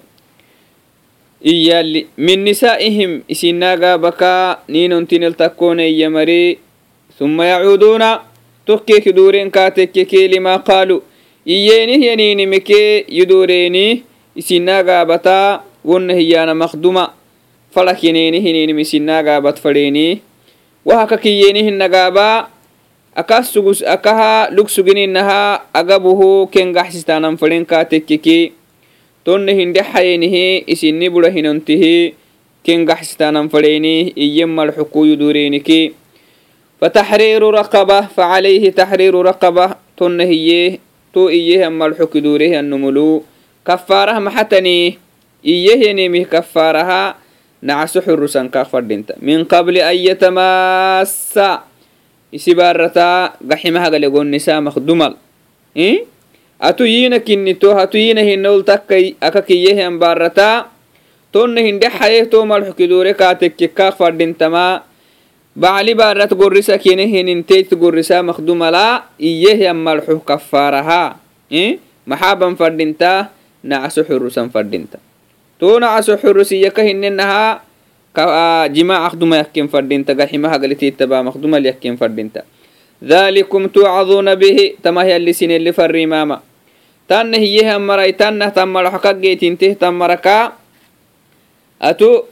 إيالي 1.46 2.06
من 2.18 2.44
نسائهم 2.46 3.12
سنا 3.32 3.76
غابكا 3.76 4.60
نين 4.70 5.08
تنل 5.08 5.34
تكون 5.34 5.80
يمري 5.80 6.58
ثم 7.20 7.42
يعودون 7.42 8.04
تكيك 8.68 9.10
دورين 9.10 9.50
كاتك 9.50 10.14
لما 10.14 10.56
قالوا 10.56 11.02
iyenih 11.48 12.04
yaninimike 12.12 13.06
yudureeni 13.08 14.04
isinaagaabata 14.36 15.64
wonna 15.86 16.14
hiyana 16.14 16.56
makduma 16.56 17.14
falakineeni 17.72 18.40
hinini 18.40 18.74
misinagabat 18.74 19.60
fadheeni 19.60 20.22
wahaka 20.86 21.18
kiyeeni 21.18 21.64
hinagaaba 21.64 22.28
akas 22.28 22.38
sugus 22.38 22.51
akaha 23.16 24.50
lug 24.54 24.70
sugininaha 24.70 25.66
agabuhu 25.74 26.48
kengaxsistanan 26.54 27.38
fadhen 27.38 27.66
ka 27.66 27.84
tekkiki 27.84 28.54
tonne 29.26 29.52
hinde 29.58 29.82
hayenihi 29.82 30.64
isinni 30.70 31.10
bura 31.10 31.30
hinontihi 31.34 32.14
kengaxsistanan 32.64 33.50
fadheeni 33.50 34.14
iyen 34.16 34.50
malxukuyu 34.50 35.18
dureeniki 35.20 35.96
فتحرير 36.82 37.42
رقبة 37.42 38.02
فعليه 38.02 38.70
تحرير 38.70 39.16
رقبة 39.26 39.66
تن 39.98 40.22
هي 40.22 40.78
تو 41.14 41.30
إيه 41.30 41.68
أما 41.68 41.86
الحكي 41.86 42.20
دوره 42.20 42.60
النملو 42.60 43.24
كفارة 43.66 44.20
محتني 44.20 44.98
إيه 45.46 45.94
نمي 45.94 46.26
كفارها 46.26 47.16
نعس 47.62 47.98
حرسا 47.98 48.50
كفر 48.54 48.82
من 49.22 49.44
قبل 49.44 49.78
أن 49.78 49.96
يتماس 49.96 51.40
isibarataa 52.33 53.37
gaximaha 53.45 53.93
galegonnisamak 53.93 54.81
dumal 54.81 55.15
atu 56.63 56.85
yina 56.89 57.21
kinnito 57.21 57.75
hatu 57.77 58.01
yina 58.01 58.23
hinol 58.25 58.65
takkai 58.65 59.15
aka 59.21 59.43
kiyyehian 59.45 60.01
barataa 60.01 60.71
tonna 61.33 61.61
hinde 61.61 61.89
hayeh 61.89 62.29
tomal 62.29 62.65
xukidore 62.65 63.13
kaatekkeka 63.15 63.93
fadhintamaa 63.97 64.85
bacli 65.53 65.93
baarat 65.93 66.33
gorisa 66.33 66.79
kine 66.81 67.05
hininteit 67.09 67.69
gorrisa 67.77 68.25
makdumala 68.25 69.13
iyyehian 69.21 69.77
malxuh 69.77 70.21
kafaaraha 70.25 71.21
maxaaban 72.09 72.57
fadhinta 72.57 73.29
nacaso 73.63 74.03
xurusan 74.03 74.49
fadhinta. 74.51 74.99
To 75.61 75.79
nacaso 75.79 76.17
xurusiyaka 76.19 76.83
hinnenahaa 76.83 77.63
hinenaha 78.18 78.70
jima 78.74 79.06
akduma 79.06 79.36
yakken 79.38 79.70
fadhinta 79.70 80.18
gaximaha 80.18 80.58
galititaba 80.58 81.24
makdumal 81.24 81.62
yakken 81.62 81.98
fadhinta 81.98 82.44
ذلكم 82.98 83.68
توعظون 83.78 84.36
به 84.42 84.74
تما 84.82 85.06
هي 85.06 85.22
اللي 85.22 85.34
سين 85.34 85.52
اللي 85.54 85.70
فري 85.70 86.10
ماما 86.10 86.42
تان 87.06 87.30
هي 87.30 87.62
هم 87.62 87.88
مراي 87.88 88.18
تان 88.18 88.42
تمر 88.54 88.90
حقق 88.90 89.22
جيتين 89.22 89.58
ته 89.58 89.78
تمركا 89.78 90.54
أتو 91.82 92.26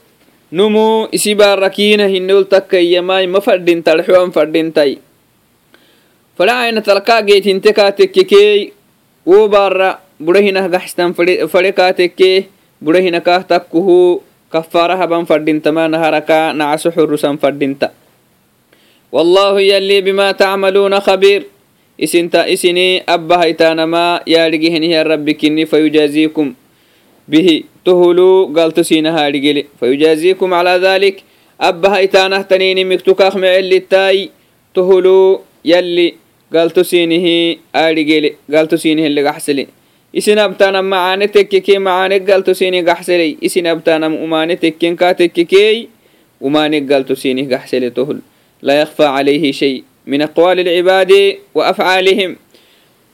numu 0.52 1.06
isi 1.12 1.38
barakina 1.38 2.10
hinol 2.10 2.50
takkayamai 2.50 3.30
ma 3.30 3.42
fadhintal 3.46 4.02
xuan 4.02 4.34
fadhintai 4.34 4.98
falacaina 6.38 6.82
talkaa 6.82 7.22
geetinte 7.22 7.70
kaa 7.74 7.92
tekkekey 7.92 8.74
wo 9.26 9.46
bara 9.46 10.02
burahinah 10.18 10.66
gaxstan 10.70 11.14
fade 11.14 11.72
kaa 11.78 11.94
tekke 11.94 12.50
burahina 12.82 13.22
kafaara 14.53 14.97
haban 14.97 15.27
fadhinta 15.27 15.73
ma 15.73 15.89
naharaka 15.89 16.53
nacaso 16.53 16.91
xurusan 16.91 17.39
fadhinta. 17.39 17.91
Wallaahu 19.13 19.61
yalii 19.61 20.03
bimaa 20.03 20.33
tacmaluuna 20.35 21.01
khabiir 21.01 21.43
isinta 21.99 22.47
isinii 22.49 23.03
abba 23.07 23.39
haytaanamaa 23.39 24.21
yaadhigihenihiya 24.27 25.05
rabbi 25.05 25.35
kinni 25.35 25.67
fayujaaziikum. 25.67 26.55
Bihi 27.31 27.67
tohuluu 27.85 28.47
galtosiina 28.55 29.13
haadhigili 29.13 29.67
fayujaaziikum 29.81 30.51
calaa 30.51 30.79
dhalik. 30.79 31.23
Abba 31.59 31.91
haytaanah 31.91 32.47
taniini 32.49 32.85
miktukaaq 32.85 33.35
mecelittaay 33.35 34.29
tohuluu 34.75 35.43
yalli 35.65 36.15
galtosiinihi 36.53 37.61
aadhigili 37.75 38.37
galtosiinihin 38.51 39.13
ligaxsili 39.15 39.69
isinabtanam 40.13 40.87
macaane 40.87 41.29
tekkekee 41.29 41.79
macaane 41.79 42.21
galtosini 42.21 42.83
gaxseley. 42.83 43.39
Isinabtanam 43.41 44.15
umane 44.17 44.57
tekken 44.57 44.97
kaa 44.97 45.15
tekkekeey 45.15 45.89
umaane 46.41 46.81
galtosini 46.81 47.47
gaxsele 47.47 47.91
tohl 47.91 48.19
laa 48.63 48.75
yakfa 48.83 49.05
calayhi 49.17 49.53
shay. 49.53 49.83
Min 50.07 50.23
aqwaali 50.23 50.63
alcibaadi 50.67 51.39
wa 51.55 51.67
afcaalihim 51.71 52.37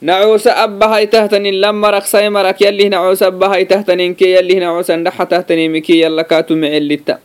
nacoosa 0.03 0.57
abbahai 0.61 1.09
tahtanin 1.09 1.57
lam 1.61 1.77
marak 1.81 2.05
sai 2.07 2.29
marak 2.29 2.61
yallih 2.61 2.93
nacoosa 2.93 3.33
abbahai 3.33 3.65
ndaxa 3.65 5.27
tahtanimike 5.27 5.99
yalla 5.99 6.25
kaatumecelitta 6.25 7.19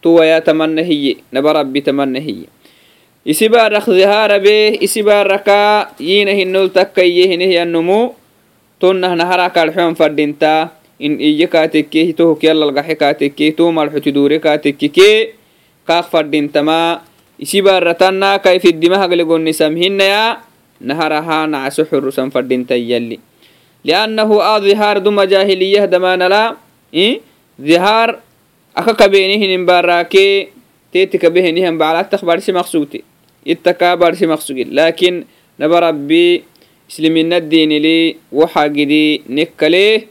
tuwaya 0.00 0.40
tamanna 0.40 0.82
hiye 0.82 1.16
naba 1.32 1.52
rabbi 1.52 1.80
tamanna 1.80 2.20
hiye 2.20 2.48
isibarak 3.24 3.84
ziharabe 3.84 4.76
isibaraka 4.80 5.90
yiina 6.00 6.32
hinol 6.32 6.68
takkayye 6.68 7.28
hinehyannumu 7.28 8.12
tonnah 8.80 9.12
nahara 9.16 9.50
kalxeon 9.50 9.94
fadhintaa 10.00 10.70
in 10.98 11.18
iyye 11.20 11.46
kaatekke 11.54 12.00
hitohokyalalgaxe 12.10 12.94
kaatekke 13.02 13.44
hitomalxotiduure 13.50 14.38
kaatekkeke 14.46 15.34
kaaq 15.88 16.06
fadhintamaa 16.12 17.02
isi 17.38 17.62
baarratanna 17.66 18.38
kayfiddima 18.38 18.98
hagle 19.02 19.24
gonnisamhinaya 19.30 20.40
naharahaa 20.80 21.46
nacaso 21.46 21.82
xorusan 21.90 22.30
fadhintayalli 22.34 23.18
liannahu 23.84 24.38
aa 24.42 24.58
dhihaar 24.64 24.96
duma 25.04 25.26
jaahiliyah 25.26 25.86
damaanala 25.90 26.42
dhihaar 27.58 28.18
aka 28.74 28.92
kabeenihinim 28.94 29.66
baaraakee 29.66 30.50
teeti 30.92 31.18
kabehenihan 31.18 31.74
baclak 31.78 32.10
tak 32.10 32.22
barsi 32.22 32.50
maqsugte 32.54 33.02
ittakaa 33.46 33.94
barsi 33.98 34.26
maqsugi 34.26 34.64
laakin 34.70 35.26
naba 35.58 35.90
rabbii 35.90 36.42
isliminaddiinili 36.88 38.16
waxa 38.32 38.68
gidi 38.68 39.22
nekkalee 39.28 40.06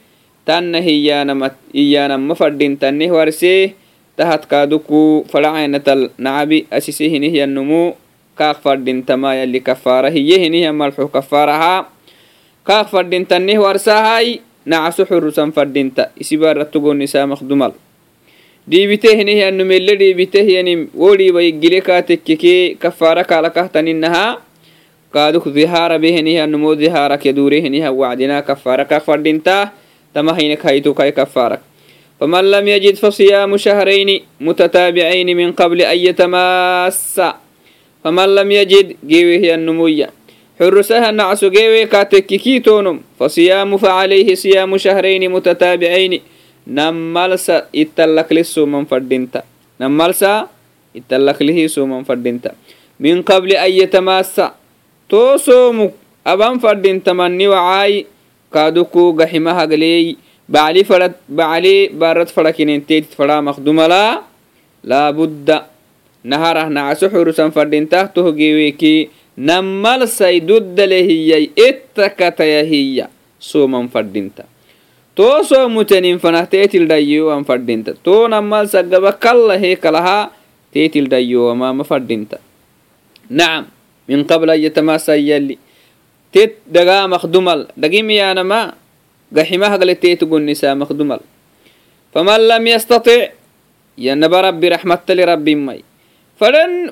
tanna 0.45 0.79
hiyaanama 0.81 2.35
fadhintaneh 2.35 3.09
warsee 3.11 3.73
tahadkaaduku 4.17 5.25
fadhacainatal 5.31 6.09
nacabi 6.17 6.65
asise 6.71 7.09
hinihyanumu 7.09 7.95
kaaq 8.35 8.61
fadhintama 8.65 9.35
yali 9.35 9.59
kafaara 9.61 10.09
hiye 10.09 10.37
hiniha 10.43 10.73
malxu 10.73 11.07
kafaaraha 11.07 11.85
kaaq 12.67 12.87
fadhintaneh 12.95 13.57
warsahai 13.61 14.41
nacaso 14.65 15.05
xurusan 15.05 15.51
fadhinta 15.51 16.09
isibaratugonnisamakdumal 16.17 17.73
dhiibite 18.69 19.09
hinihanumele 19.17 19.95
dhiibite 20.01 20.39
hiyanim 20.43 20.87
wo 20.95 21.15
dhiiba 21.15 21.41
gile 21.61 21.81
kaa 21.81 22.01
kafaara 22.79 23.23
kaalakahtanninaha 23.23 24.25
kaaduk 25.12 25.48
dhihaara 25.48 25.98
behenihiyanumo 25.98 26.74
dhihaarak 26.74 27.24
yadurehiniha 27.24 27.90
wacdina 27.92 28.42
kafaara 28.42 28.84
kaak 28.84 29.04
fadhinta 29.04 29.72
tamahinek 30.14 30.62
haytukai 30.62 31.12
kafaarak 31.12 31.62
فمن 32.18 32.50
لم 32.50 32.66
يجد 32.68 32.94
فصيام 32.98 33.46
شهرين 33.56 34.10
متتابعين 34.42 35.28
من 35.36 35.52
قبل 35.54 35.86
أن 35.86 35.98
يتماسا 35.98 37.30
فمن 38.04 38.28
لم 38.34 38.48
يجد 38.50 38.86
جيوه 39.06 39.54
النموية 39.54 40.10
حرسها 40.58 41.10
النعس 41.10 41.44
جيوه 41.44 41.84
كاتككي 41.86 42.58
تونم 42.58 43.00
فصيام 43.22 43.70
فعليه 43.76 44.34
صيام 44.34 44.70
شهرين 44.76 45.30
متتابعين 45.30 46.12
نمالسا 46.66 47.70
اتلك 47.70 48.28
لسو 48.32 48.66
من 48.66 48.84
فردنتا 48.90 49.42
نمالسا 49.80 50.32
اتلك 50.98 51.38
له 51.42 51.58
سو 51.70 51.86
من 51.86 52.02
فردنتا 52.02 52.50
من 52.98 53.22
قبل 53.22 53.50
أن 53.52 53.70
يتماسا 53.70 54.46
too 55.13 55.37
soomuk 55.45 55.93
aban 56.33 56.57
fadhintamanni 56.63 57.45
wacaayi 57.53 57.99
kaaduku 58.53 59.03
gahima 59.19 59.53
hagleey 59.59 60.05
baclii 60.49 61.81
barad 62.01 62.29
fadakinenteytit 62.35 63.13
fadaa 63.19 63.41
makdumalaa 63.49 64.11
laabudda 64.91 65.57
naharah 66.31 66.67
nacaso 66.77 67.05
xurusan 67.13 67.51
fadhintah 67.57 68.03
tohgeweeki 68.15 68.95
nammalsay 69.49 70.35
duddale 70.49 70.99
hiyyay 71.09 71.45
ittakataya 71.67 72.61
hiyya 72.71 73.05
sooman 73.49 73.85
fadhinta 73.93 74.43
too 75.17 75.43
soomutenin 75.49 76.17
fanah 76.23 76.45
teetildhayyowan 76.53 77.43
fadhinta 77.49 77.91
too 78.05 78.27
nammalsa 78.33 78.83
gaba 78.93 79.11
kalla 79.25 79.55
heekalahaa 79.63 80.23
teetildhayyowama 80.73 81.67
ma 81.79 81.83
fadhinta 81.91 82.37
nacam 83.39 83.65
min 84.07 84.25
qabla 84.27 84.53
an 84.57 84.61
yatamasa 84.65 85.15
yali 85.17 85.55
tet 86.33 86.59
dagaa 86.67 87.07
makdumal 87.07 87.67
dagimiyaanama 87.77 88.73
gaximahagle 89.31 89.95
teet 89.95 90.21
gonisa 90.25 90.75
makdumal 90.75 91.21
faman 92.13 92.41
lam 92.49 92.63
yastati 92.67 93.29
yanaba 93.97 94.49
rabbi 94.49 94.67
raxmattali 94.73 95.23
rabbimay 95.25 95.79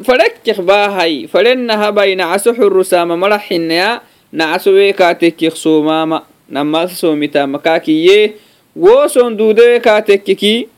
fadhakkih 0.06 0.58
baahay 0.63 1.26
fadhennahabai 1.28 2.15
nacaso 2.15 2.54
xurusaama 2.54 3.17
maraxinaya 3.17 4.02
nacaso 4.32 4.71
weekaatekkih 4.78 5.52
soomaama 5.52 6.24
namasa 6.50 6.95
soomitaama 6.95 7.60
kaakiyee 7.60 8.38
woson 8.78 9.36
duudeweekaatekkiki 9.38 10.69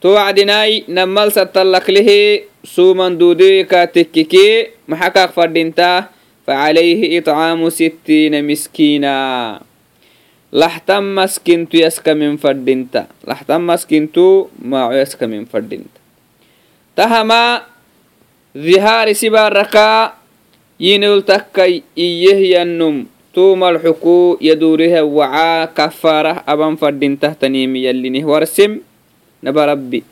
towacdinaai 0.01 0.85
namalsatallaklehe 0.87 2.45
suuman 2.63 3.17
duudeeka 3.19 3.87
tekkikee 3.89 4.73
maxakaak 4.87 5.33
fadhintaa 5.33 6.09
facalaihi 6.45 7.17
itcaamu 7.17 7.67
sittiina 7.73 8.39
miskiina 8.45 9.13
laxtan 10.53 11.03
maskintu 11.17 11.81
yaskamin 11.81 12.37
fadhinta 12.37 13.09
laxtan 13.27 13.61
maskintu 13.65 14.47
maaco 14.61 14.95
yaskamin 14.95 15.43
fadhinta 15.49 15.99
tahamaa 16.95 17.65
dhihaari 18.55 19.13
sibaarakaa 19.17 20.15
yinol 20.79 21.21
takkai 21.25 21.83
iyehyanum 21.97 23.09
tuumalxukuu 23.33 24.37
yaduuriha 24.41 25.01
wacaa 25.03 25.67
kafaarah 25.73 26.45
aban 26.45 26.77
fadhintah 26.77 27.33
taniimi 27.35 27.83
yallinih 27.89 28.23
warsem 28.25 28.86
naba 29.43 29.65
rabbi. 29.73 30.03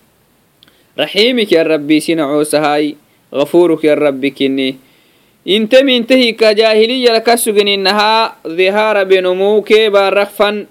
Raxiimik 0.96 1.52
ya 1.52 1.64
rabbi 1.68 2.00
sinacoosahai 2.00 2.96
غafuruk 3.36 3.84
ya 3.84 3.96
rabbi 4.00 4.32
kini 4.32 4.80
intemintehiika 5.46 6.54
jahiliyalka 6.56 7.36
sugininahaa 7.38 8.40
dhihaara 8.48 9.04
benumuu 9.06 9.60
keebaa 9.62 10.10
rakfan 10.10 10.66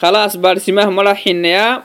khalaas 0.00 0.38
barsimah 0.38 0.86
mala 0.94 1.12
xinaya 1.18 1.82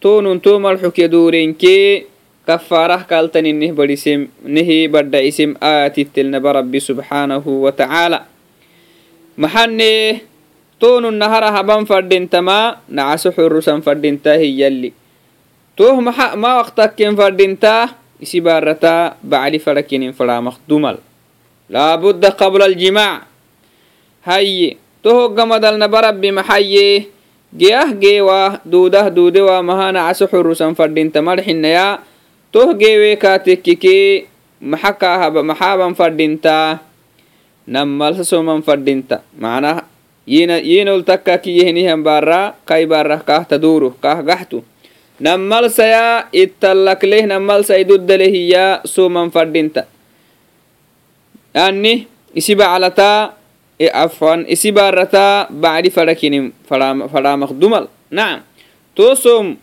toonun 0.00 0.38
too 0.40 0.62
malxukya 0.62 1.10
duurenkee 1.10 2.06
kafaarah 2.46 3.02
kaltaninih 3.04 3.74
badhisem 3.74 4.30
nehi 4.46 4.86
badha 4.88 5.18
isem 5.20 5.58
aatittelnaba 5.60 6.62
rabbi 6.62 6.78
subxaanahu 6.80 7.66
watacaala 7.66 8.24
maxanee 9.36 10.22
toonun 10.78 11.18
nahara 11.18 11.50
haban 11.52 11.82
fadhintamaa 11.84 12.80
nacaso 12.88 13.34
xurusan 13.34 13.82
fadhintaa 13.82 14.38
hiyalli 14.38 14.94
toh 15.78 15.94
ma 16.02 16.50
waqtakken 16.58 17.14
fadhintaa 17.14 17.94
isi 18.18 18.42
baarataa 18.42 19.14
bacli 19.22 19.62
fadhakinin 19.62 20.10
fadhamaq 20.10 20.58
dumal 20.66 20.98
laabudda 21.70 22.34
qabla 22.34 22.66
aljimaac 22.66 23.30
hayye 24.26 24.74
tohoggamadalna 25.06 25.86
barabbi 25.86 26.34
maxayye 26.34 27.06
geyah 27.54 27.94
geewa 27.94 28.58
duudah 28.66 29.06
duudewa 29.06 29.62
mahana 29.62 30.10
caso 30.10 30.26
xurusan 30.26 30.74
fadhinta 30.74 31.22
marxinaya 31.22 32.02
toh 32.50 32.74
geewee 32.74 33.14
kaatekkikee 33.14 34.26
maxakaahaba 34.58 35.46
maxaaban 35.46 35.94
fadhintaa 35.94 36.82
nammalsa 37.70 38.26
soman 38.26 38.66
fadhinta 38.66 39.22
macnah 39.38 39.86
yinol 40.26 41.06
takka 41.06 41.38
kiyehinihan 41.38 42.02
baara 42.02 42.58
kai 42.66 42.84
baarah 42.84 43.22
kaah 43.22 43.46
taduuruh 43.46 43.94
kaah 44.02 44.20
gaxtu 44.26 44.60
nammalsaya 45.18 46.30
ittalakleh 46.30 47.26
nammalsa 47.26 47.74
iduddalehiya 47.78 48.86
suman 48.86 49.30
fadhinta 49.34 49.86
ani 51.54 52.06
isi 52.34 52.54
afan 52.54 54.46
isi 54.46 54.70
bacdi 55.50 55.90
fadakinin 55.90 56.54
fadamaq 57.10 57.50
dumal 57.54 57.90
nacam 58.10 58.42
tosom 58.94 59.58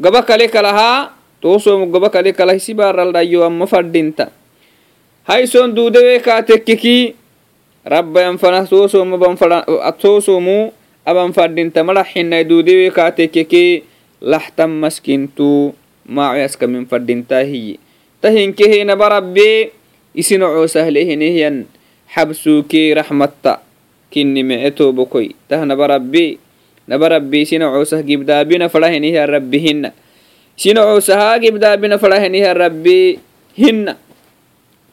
gaba 0.00 0.24
kale 0.24 0.48
kalaha 0.48 1.12
tosom 1.40 1.84
gaba 1.92 2.08
kale 2.08 2.32
kalah 2.32 2.56
isi 2.56 2.72
baraldhayo 2.72 3.44
amma 3.44 3.68
fadhinta 3.68 4.32
hayson 5.28 5.76
duudewe 5.76 6.20
kaatekkiki 6.20 7.12
rabbayan 7.84 8.40
fana 8.40 8.64
tosomu 8.64 9.20
aban 11.04 11.30
fadhinta 11.36 11.84
madaxinai 11.84 12.48
duudewe 12.48 12.88
laxtan 14.20 14.76
maskintu 14.78 15.74
maacoyaska 16.06 16.68
min 16.68 16.86
fadintahiyi 16.86 17.80
tahinkehena 18.20 18.94
barabbe 18.94 19.72
isinoco 20.14 20.62
sahlehinihiyan 20.68 21.66
xabsuuke 22.10 22.94
raxmatta 22.94 23.64
kinni 24.14 24.46
mece 24.46 24.70
tobokoy 24.78 25.34
tah 25.50 25.66
nabarabbe 25.66 26.38
nabarabbe 26.86 27.42
isinocosah 27.42 28.04
gibdaabina 28.04 28.70
fadahinihiyan 28.70 29.28
rabbi 29.28 29.58
hinna 29.58 29.90
isinocosahaa 30.54 31.40
gibdaabina 31.42 31.98
fadahinihiyan 31.98 32.54
rabbi 32.54 33.18
hinna 33.58 33.98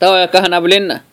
tawayakahnablenna 0.02 1.06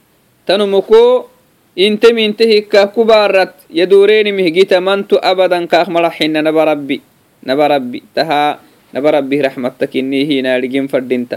tanumuko 0.48 1.28
inte 1.76 2.16
minte 2.16 2.48
hikka 2.48 2.88
kubarat 2.94 3.52
yadurenimih 3.68 4.48
gita 4.54 4.80
mantu 4.80 5.20
abadan 5.20 5.68
kaak 5.68 5.92
malaxinna 5.92 6.40
nabarabbi 6.40 7.04
نبى 7.48 9.08
ربي 9.16 9.40
رحمتك 9.40 9.92
إني 9.96 10.20
هنا 10.28 10.52
لجيم 10.60 10.86
فردنت 10.92 11.32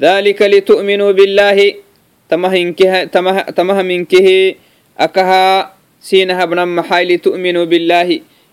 ذلك 0.00 0.40
لتؤمنوا 0.42 1.12
بالله 1.12 1.58
تمه 3.58 3.82
منكه 3.82 4.54
أكها 4.98 5.44
سينها 6.00 6.42
ابن 6.42 6.58
محاي 6.68 7.04
لتؤمنوا 7.04 7.64
بالله. 7.64 8.08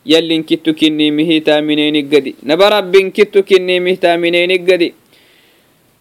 يلين 0.06 0.44
كتو 0.46 0.78
كني 0.78 1.10
مهي 1.12 1.40
تامنين 1.42 1.98
قدي 2.14 2.36
نبرب 2.46 2.86
بن 2.94 3.10
كتو 3.10 3.42
كني 3.42 3.80
مهي 3.82 3.96
تامنين 3.98 4.52
قدي 4.70 4.94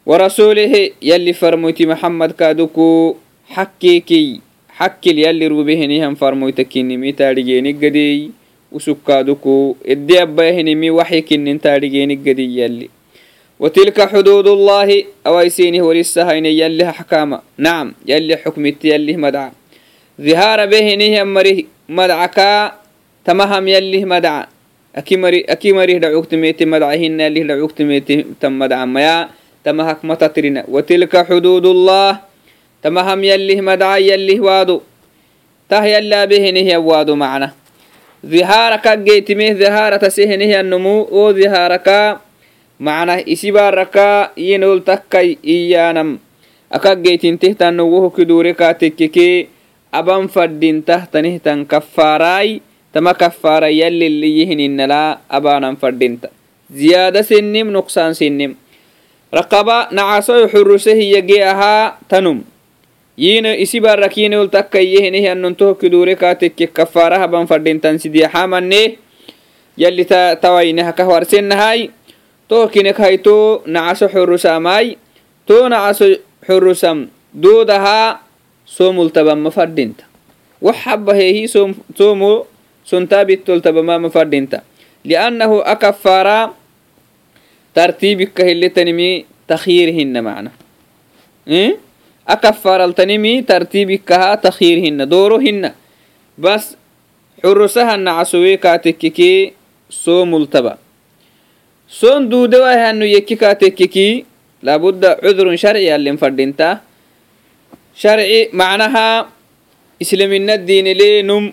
ورسوله 0.06 0.74
يلي 1.02 1.32
فرموت 1.32 1.82
محمد 1.82 2.30
كادوكو 2.32 3.16
حكيكي 3.48 4.40
حكي 4.68 5.10
يلي 5.24 5.46
روبهني 5.46 5.96
هم 6.06 6.14
فرموتك 6.20 6.76
إني 6.76 6.96
مهي 7.00 7.12
تارجيني 7.12 7.72
قدي 7.72 8.30
usukaaduku 8.74 9.76
ede 9.87 10.20
abayahinimi 10.20 10.90
waxay 10.90 11.22
kinintaahigeeni 11.22 12.16
gadi 12.16 12.58
yali 12.58 12.90
watilka 13.62 14.10
xuduud 14.10 14.46
ullaahi 14.50 15.06
awaysiinih 15.24 15.80
walisahayne 15.87 16.50
yallih 16.50 16.90
axkaama 16.90 17.38
nacam 17.58 17.94
yallih 18.04 18.38
xukmiti 18.42 18.90
yalih 18.90 19.16
madaca 19.16 19.54
dhihaara 20.18 20.66
behinih 20.66 21.22
amarih 21.22 21.70
madaca 21.88 22.28
kaa 22.34 22.62
tamaham 23.22 23.64
yalih 23.70 24.02
madaca 24.02 24.50
aki 24.94 25.70
marih 25.72 25.98
dhacugtimeti 26.02 26.66
madacahina 26.66 27.30
yalih 27.30 27.46
dhacugtimeti 27.46 28.37
tam 28.42 28.58
madaca 28.58 28.87
maya 28.87 29.30
tamahak 29.64 30.04
matatirina 30.04 30.66
watilka 30.68 31.24
xuduud 31.24 31.64
ullah 31.64 32.20
tamaham 32.84 33.16
yalih 33.24 33.64
madca 33.64 33.96
yallih 33.96 34.37
waadu. 34.44 34.84
Tah 35.64 35.80
yallaabehinih 35.80 36.76
yawaadu 36.76 37.16
macna 37.16 37.56
zihaarakaggeytimeh 38.24 39.56
zihaarata 39.60 40.10
sehenehiannomu 40.10 41.08
oo 41.12 41.32
zihaaraka 41.37 42.20
macnah 42.80 43.20
isibaaraka 43.24 44.32
yenol 44.37 44.80
takkay 44.80 45.37
iyaanam 45.44 46.18
akaggeytintehtanno 46.70 47.84
wohokiduureka 47.92 48.74
tekkeke 48.80 49.48
aban 49.92 50.26
faddhintah 50.32 51.06
tanihtan 51.12 51.66
kaffaaray 51.68 52.60
tama 52.92 53.14
kaffaara 53.14 53.68
yalliliyihininnala 53.70 55.20
abaanan 55.28 55.76
faddhinta 55.76 56.28
ziyaada 56.72 57.22
sinnim 57.22 57.70
nuqsaan 57.70 58.14
sinnim 58.18 58.56
raqaba 59.34 59.90
nacasoyo 59.90 60.46
xurusehiya 60.48 61.20
ge 61.26 61.38
ahaa 61.42 61.98
tanum 62.08 62.54
yina 63.16 63.55
isi 63.57 63.79
barakinol 63.81 64.50
takkayehinihi 64.50 65.29
annontoho 65.31 65.74
kidure 65.79 66.14
katekke 66.18 66.66
kafaraha 66.74 67.29
ban 67.31 67.46
fadintan 67.46 67.98
sidiya 67.98 68.29
hamanne 68.29 68.98
yalli 69.79 70.05
tawainehakah 70.42 71.07
warsennahay 71.07 71.90
toho 72.48 72.68
kinek 72.68 72.98
hayto 72.98 73.62
nacaso 73.66 74.11
xurusamai 74.11 74.98
to 75.46 75.68
nacaso 75.70 76.07
xurusam 76.46 77.07
doodaha 77.33 78.20
somultabama 78.66 79.50
fadinta 79.55 80.05
wax 80.61 80.77
habahehi 80.85 81.46
somo 81.46 82.46
sontabitoltabamama 82.85 84.11
fadinta 84.12 84.61
liannahu 85.05 85.62
akafara 85.64 86.53
tartibika 87.74 88.44
hilletanimi 88.44 89.24
takhirhinna 89.48 90.20
macna 90.22 90.50
akafaraltanimi 92.26 93.42
tartibikaha 93.44 94.37
takhirhinna 94.40 95.04
dorohinna 95.06 95.74
bas 96.38 96.76
xurusahana 97.42 98.16
casowe 98.20 98.56
katekkiki 98.56 99.52
so 99.88 100.24
multaba 100.24 100.78
son 101.87 102.28
duudewahanu 102.30 103.04
yekki 103.04 103.37
katekkiki 103.37 104.24
labudda 104.64 105.20
cudurun 105.20 105.56
sharci 105.60 105.92
allen 105.92 106.16
fadinta 106.16 106.80
sharci 107.92 108.48
macnaha 108.52 109.28
islamina 110.00 110.56
diinilenum 110.56 111.52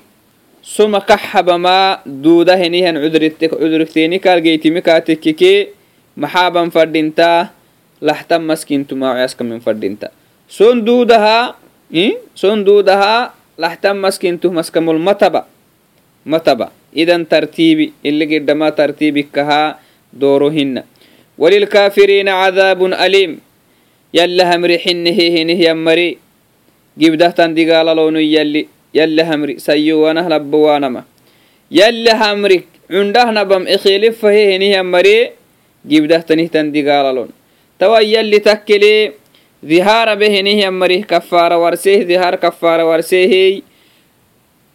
soma 0.63 1.01
kaxabama 1.03 1.99
duudahenihan 2.05 2.95
cudurikteeni 3.03 4.17
kalgeytimi 4.23 4.81
katekkiki 4.81 5.75
maxaaban 6.15 6.71
fadhintaa 6.71 7.51
laxtan 8.01 8.41
maskintumaacaskamin 8.47 9.59
fadhinta 9.59 10.07
son 10.51 10.83
duudahaa 10.83 11.55
son 12.35 12.59
duudahaa 12.67 13.31
laxtan 13.55 13.95
maskintu 14.03 14.51
maskamul 14.51 14.99
mataba. 14.99 15.47
Mataba. 16.27 16.75
Idan 16.91 17.23
tartiibi 17.23 17.95
iligidhama 18.03 18.67
tartiibikahaa 18.75 19.79
dooro 20.11 20.51
hinna 20.51 20.83
walilkaafiriina 21.39 22.35
cadaabun 22.41 22.91
aliim 22.93 23.39
yalla 24.11 24.43
hamri 24.51 24.75
xinneheheneh 24.83 25.55
yammari 25.55 26.19
gibdahtan 26.99 27.55
digaalalonu 27.55 28.19
yalli. 28.19 28.67
Yalla 28.91 29.23
hamri 29.23 29.55
sayyowanah 29.55 30.27
labbawaanama 30.27 31.07
yalla 31.71 32.13
hamri 32.19 32.67
cundahnabam 32.91 33.63
ekheelifahehenih 33.63 34.75
yammari 34.75 35.31
gibdahtanihtan 35.87 36.75
digaalalon 36.75 37.31
tawa 37.79 38.03
yalli 38.03 38.43
takkelee 38.43 39.15
dhihaara 39.61 40.17
behenih 40.17 40.65
yammarih 40.65 41.05
kafaara 41.05 41.57
warseeh 41.61 42.05
dhihaar 42.05 42.37
kafaara 42.41 42.85
warseehey 42.85 43.61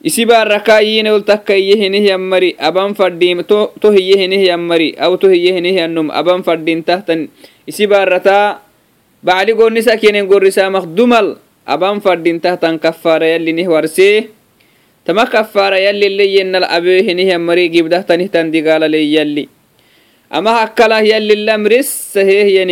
isi 0.03 0.23
baaraka 0.23 0.79
iyinewol 0.83 1.27
takka 1.27 1.59
iyehenih 1.59 2.15
yammari 2.15 2.55
aban 2.59 2.95
faddim 2.95 3.43
to 3.43 3.89
hiyehenih 3.91 4.47
yammari 4.47 4.95
aw 4.95 5.11
to 5.19 5.27
hiyehenih 5.27 5.83
yannum 5.83 6.15
aban 6.15 6.47
faddintahtan 6.47 7.27
isi 7.67 7.91
baarata 7.91 8.63
bacli 9.27 9.59
gonnisa 9.59 9.99
kenen 9.99 10.31
gorrisamak 10.31 10.87
dumal 10.95 11.43
aban 11.67 11.99
faddintahtan 11.99 12.79
kafaara 12.79 13.35
yallinih 13.35 13.67
warsee 13.67 14.31
tama 15.03 15.27
kafaara 15.27 15.83
yallile 15.83 16.27
yennal 16.27 16.67
abehenih 16.67 17.35
yammari 17.35 17.71
gibdahtanihtan 17.71 18.51
digaalale 18.55 19.03
yalli. 19.03 19.51
Ama 20.31 20.67
hakkalah 20.67 21.07
yallilamris 21.07 21.87
saheh 21.87 22.67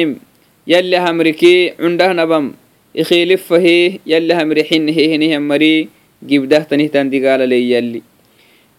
yenim 0.68 0.92
yalli 0.92 0.96
hamriki 0.96 1.74
cundahnabam 1.78 2.54
ikhiilifahee 2.94 4.00
yalli 4.06 4.34
hamri 4.34 4.64
xinnehehenih 4.64 5.32
yammari 5.36 5.90
جبدهتنهتن 6.24 7.10
دقال 7.10 7.50
لي 7.50 7.72
يلي 7.72 8.02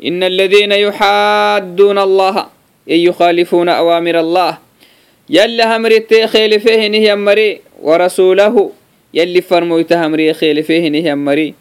إن 0.05 0.23
الذين 0.23 0.73
يحادون 0.73 1.99
الله 1.99 2.47
أي 2.91 3.05
يخالفون 3.05 3.69
أوامر 3.69 4.21
الله 4.21 4.59
يلي 5.31 5.63
همري 5.65 6.27
خيل 6.27 6.61
فيه 6.61 6.87
نهي 6.89 7.17
مري 7.17 7.61
ورسوله 7.83 8.71
يلي 9.15 9.41
فرمويت 9.41 9.93
همري 9.93 10.33
خيل 10.33 10.63
فيه 10.63 10.89
نهي 10.89 11.15
مري 11.15 11.55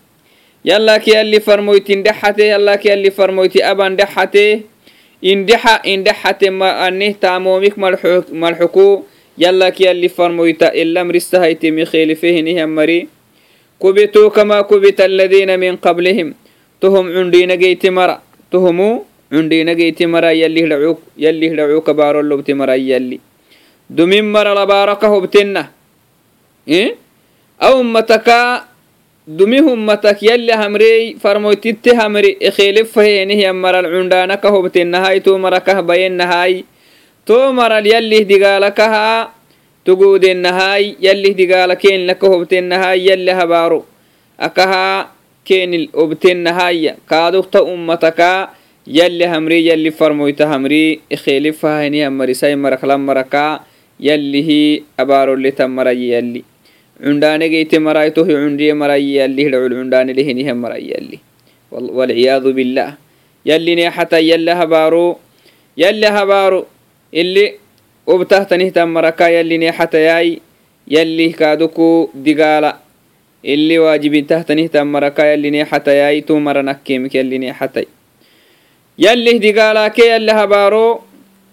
يلا 0.66 0.98
كي 0.98 1.12
يلي 1.20 1.40
فرمويت 1.40 1.90
اندحته 1.90 2.44
يلا 2.44 2.76
كي 2.76 2.90
يلي 2.90 3.12
فرمويت 3.12 3.62
أبا 3.62 3.88
اندحته 3.88 4.62
اندحا 5.24 5.76
اندحته 5.88 6.50
ما 6.50 6.88
أنه 6.88 7.12
تامومك 7.22 7.80
ملحكو 8.32 9.04
يلا 9.38 9.70
كي 9.70 9.86
يلي 9.86 10.10
فرمويت 10.10 10.64
إلا 10.64 11.04
مرستهيت 11.04 11.66
مخيل 11.66 12.16
فيه 12.16 12.42
نهي 12.42 12.66
مري 12.66 13.08
كبتوا 13.82 14.30
كما 14.30 14.62
كبت 14.62 15.02
الذين 15.02 15.60
من 15.60 15.76
قبلهم 15.76 16.28
تهم 16.82 17.06
عندي 17.18 17.46
نجيت 17.46 17.86
مرا 17.88 18.22
تهموا 18.52 19.00
عندي 19.32 19.64
نجيت 19.64 20.04
مرا 20.04 20.30
يلي 20.30 20.62
لعوك 20.72 21.00
يلي 21.18 21.50
لعوك 21.50 21.90
بارو 21.90 22.20
اللبت 22.20 22.52
مرا 22.52 22.74
يلي 22.74 23.20
دمين 23.90 24.32
مرا 24.32 24.52
لباركه 24.64 25.20
بتنه 25.20 25.70
إيه 26.68 26.96
أو 27.62 27.84
متكا 27.84 28.70
دمهم 29.28 29.86
متك 29.86 30.24
يلي 30.24 30.54
همري 30.54 31.16
فرموتت 31.22 31.86
همري 31.90 32.38
اخيلف 32.44 32.92
فهينه 32.92 33.34
يمرا 33.34 33.80
العندانك 33.80 34.46
هو 34.46 34.62
بتنهاي 34.62 35.20
تو 35.20 35.38
مركه 35.38 35.82
بين 35.82 36.22
هاي 36.22 36.66
to 37.25 37.53
maral 37.57 37.85
yalih 37.85 38.25
digaalakahaa 38.29 39.33
togoodeenahaai 39.85 40.97
yalih 41.01 41.33
digaala 41.37 41.77
keenilaka 41.77 42.27
hobtenahai 42.29 43.07
yali 43.09 43.33
habaaro 43.33 43.81
akahaa 44.39 45.09
keenil 45.45 45.89
obtenahaya 45.93 46.97
kaadokta 47.09 47.63
ummatakaa 47.65 48.53
yali 48.87 49.25
hamri 49.25 49.67
yali 49.69 49.91
farmoyta 49.93 50.49
hamri. 50.49 51.01
Ikheeli 51.09 51.53
fahani 51.53 52.03
amarisai 52.05 52.57
marakla 52.57 52.99
marakaa 52.99 53.61
yalihi 54.01 54.85
abaaroleta 54.97 55.69
marayi 55.69 56.11
yali 56.17 56.45
cundhaanegeyte 57.01 57.79
maraitohi 57.79 58.33
cundhiye 58.33 58.75
marayi 58.75 59.17
yali 59.17 59.45
hidhacul 59.45 59.73
cundhaanelehiniha 59.81 60.55
marayi 60.55 60.91
yali 60.95 61.17
walciyaadu 61.73 62.53
billaah 62.53 62.97
yallineexata 63.45 64.21
yali 64.21 64.51
habaaro 64.51 65.21
yali 65.77 66.07
habaaro 66.07 66.67
ili 67.13 67.59
obtahtanihtan 68.07 68.89
maraka 68.89 69.29
yalline 69.29 69.73
xatayai 69.73 70.41
yalih 70.87 71.33
kaaduku 71.35 72.11
digaala. 72.15 72.81
Ili 73.45 73.77
waajibintahtanihtan 73.79 74.89
maraka 74.89 75.29
yalline 75.29 75.65
xatayai 75.69 76.25
tu 76.25 76.41
maranakkemik 76.41 77.13
yalline 77.13 77.53
xatay 77.53 77.85
yalih 78.99 79.43
digaalaake 79.43 80.07
yali 80.07 80.31
habaaro 80.31 81.03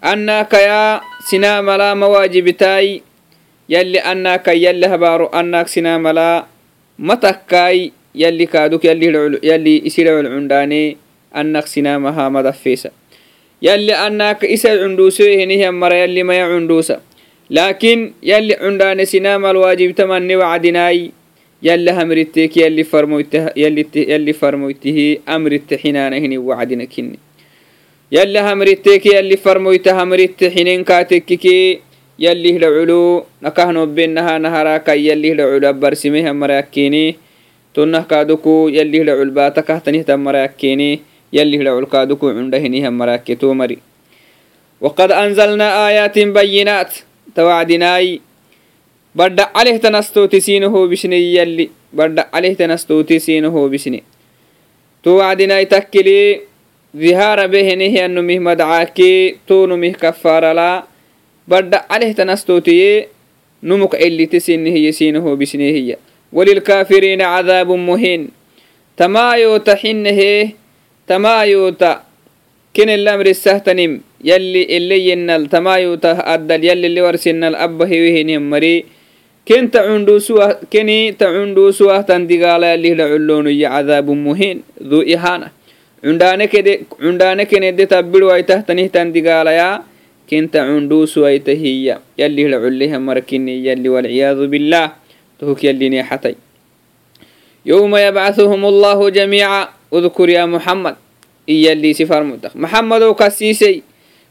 annaakaya 0.00 1.02
sinamala 1.26 1.94
mawaajibitai 1.94 3.02
yali 3.68 3.98
annaakan 3.98 4.56
yali 4.56 4.86
habaaro 4.86 5.26
annaak 5.34 5.66
sinamala 5.68 6.46
matakkai 6.98 7.92
yali 8.14 8.46
kaaduk 8.46 8.86
yali 8.86 9.82
isidhacol 9.82 10.30
cundaane 10.30 10.96
annaak 11.34 11.66
sinamaha 11.66 12.30
madafeesa 12.30 12.94
yalli 13.62 13.92
anaaka 13.94 14.46
isa 14.46 14.74
cunduusoyahenihyanmara 14.74 15.96
yalli 16.02 16.22
maya 16.26 16.50
cunduusa. 16.50 17.00
Laakin 17.50 18.14
yalli 18.22 18.54
cundaane 18.58 19.06
sinaamal 19.06 19.56
waajibtamanni 19.62 20.36
wacdinaai 20.36 21.12
yalli 21.62 21.90
hamritteek 21.98 22.56
yalli 22.56 24.34
farmoytihi 24.34 25.20
amritte 25.26 25.78
xinaanahini 25.78 26.38
wacdina 26.38 26.86
kinni. 26.86 27.18
Yalli 28.10 28.38
hamritteek 28.38 29.06
yalli 29.06 29.36
farmoyta 29.36 29.94
hamritte 29.94 30.50
xinenkaatekkikee 30.50 31.80
yalli 32.18 32.52
hidha 32.54 32.68
culu 32.68 33.26
nakahnobbenaha 33.40 34.38
naharaaka 34.38 34.94
yalli 34.94 35.30
hidha 35.32 35.46
culu 35.52 35.66
abbarsimehyanmarayakkeeni 35.70 37.16
tonnah 37.72 38.04
kaaduku 38.10 38.68
yalli 38.74 39.00
hidha 39.00 39.16
culbaata 39.16 39.62
kahtanihtan 39.62 40.20
marayakkeeni 40.20 40.90
يلي 41.33 41.57
لعلو 41.57 41.85
باتك 41.85 42.21
تنه 42.21 42.33
تمراكيني 42.33 42.77
يلي 42.77 42.83
لعلقادكو 42.83 42.89
عندهنها 42.89 42.89
مراكتو 42.89 43.53
مري 43.53 43.77
وقد 44.81 45.11
أنزلنا 45.11 45.87
آيات 45.87 46.19
بينات 46.19 46.93
توعدناي 47.35 48.21
بدأ 49.15 49.47
عليه 49.55 49.77
تنستو 49.77 50.25
تسينه 50.25 50.87
بشني 50.87 51.35
يلي 51.35 51.69
بدأ 51.93 52.25
عليه 52.33 52.53
تنستو 52.53 53.01
تسينه 53.01 53.67
بشني 53.69 54.03
توعدناي 55.03 55.65
تكلي 55.65 56.41
ظهار 56.97 57.47
بهنه 57.47 58.05
أنه 58.05 58.21
مه 58.21 58.39
مدعاكي 58.39 59.35
تو 59.47 59.65
نمه 59.65 59.89
كفار 59.89 60.53
لا 60.53 60.83
بدأ 61.47 61.81
عليه 61.89 62.11
تنستو 62.11 62.59
تي 62.59 63.05
نمك 63.63 63.95
اللي 63.95 64.25
تسينه 64.25 64.75
يسينه 64.87 65.35
بشني 65.35 65.71
هي 65.71 65.97
وللكافرين 66.33 67.21
عذاب 67.21 67.71
مهين 67.71 68.29
تمايو 68.97 69.57
تحنه 69.57 70.51
tamayuta 71.12 72.08
kinelmri 72.72 73.36
sahtanim 73.36 74.00
yalli 74.24 74.64
eleyinnal 74.64 75.44
tamayuta 75.52 76.24
addal 76.24 76.64
yalli 76.64 76.88
liwarsinnal 76.88 77.52
abba 77.52 77.84
hiwihinim 77.84 78.40
mari 78.40 78.88
ken 79.44 79.68
keni 80.72 81.12
ta 81.12 81.28
cundusuwah 81.36 82.00
tan 82.08 82.24
digaala 82.24 82.72
yallihda 82.72 83.12
cullonuya 83.12 83.68
cadaabu 83.76 84.16
muhin 84.16 84.64
dhu 84.80 85.04
ihana 85.04 85.52
cundaane 86.00 87.44
kenede 87.44 87.84
tabbidwaitahtanih 87.92 88.88
tan 88.88 89.12
digaalaya 89.12 89.84
kenta 90.24 90.64
cundusuwaita 90.64 91.52
hiya 91.52 92.00
yallihda 92.16 92.56
culleha 92.56 92.96
markini 92.96 93.60
yalli 93.68 93.88
walciyadu 93.92 94.48
bilah 94.48 94.96
tohuk 95.36 95.60
yallineexatay 95.60 96.40
yuma 97.68 98.00
yabcaثuhum 98.00 98.64
allahu 98.64 99.12
jamiica 99.12 99.81
udkur 99.92 100.30
ya 100.32 100.46
muxamad 100.48 100.96
iyaliisi 101.46 102.08
farmudak 102.08 102.56
maxamadow 102.56 103.12
kasiisey 103.12 103.84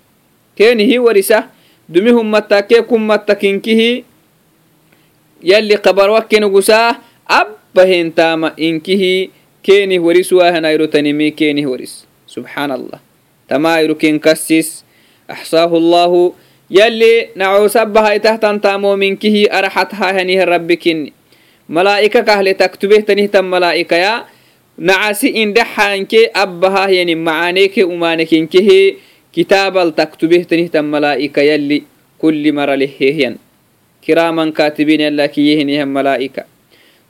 كينه 0.56 0.90
ورسه 1.02 1.40
دمهم 1.88 2.30
متاكيكم 2.30 3.00
متاكينكه 3.08 4.02
يلي 5.42 5.74
قبر 5.74 6.10
وكين 6.10 6.44
قساه 6.54 6.96
أبهن 7.30 8.14
تاما 8.14 8.54
إنكه 8.58 9.28
keenih 9.61 10.03
waris 10.03 10.31
waahanayro 10.31 10.87
tanimi 10.87 11.31
keenih 11.31 11.69
waris 11.69 12.05
subxaan 12.25 12.71
allah 12.71 12.99
tamayro 13.47 13.95
kenkasis 13.95 14.83
axsaahu 15.27 15.77
allahu 15.77 16.35
yalli 16.69 17.29
nacoosabahaytahtantamoominkihi 17.35 19.49
araxat 19.49 19.91
hahanihe 19.95 20.45
rabbi 20.45 20.77
kinni 20.77 21.13
malaa'ika 21.69 22.23
kahle 22.27 22.53
taktubeh 22.53 23.05
tanihtan 23.05 23.45
malaa'ikaya 23.45 24.25
nacasi 24.77 25.27
indhaxanke 25.43 26.31
abbahah 26.33 26.89
yani 26.89 27.15
macaneeke 27.15 27.83
umaanekenkehe 27.85 28.95
kitaabal 29.31 29.91
taktubeh 29.95 30.43
tanihtan 30.43 30.85
malaa'ika 30.85 31.43
yalli. 31.43 31.83
Kulli 32.21 32.53
maralehehyan 32.53 33.41
kiraaman 34.05 34.53
kaatibiin 34.53 35.09
yallakiyehinihan 35.09 35.89
malaa'ika 35.89 36.45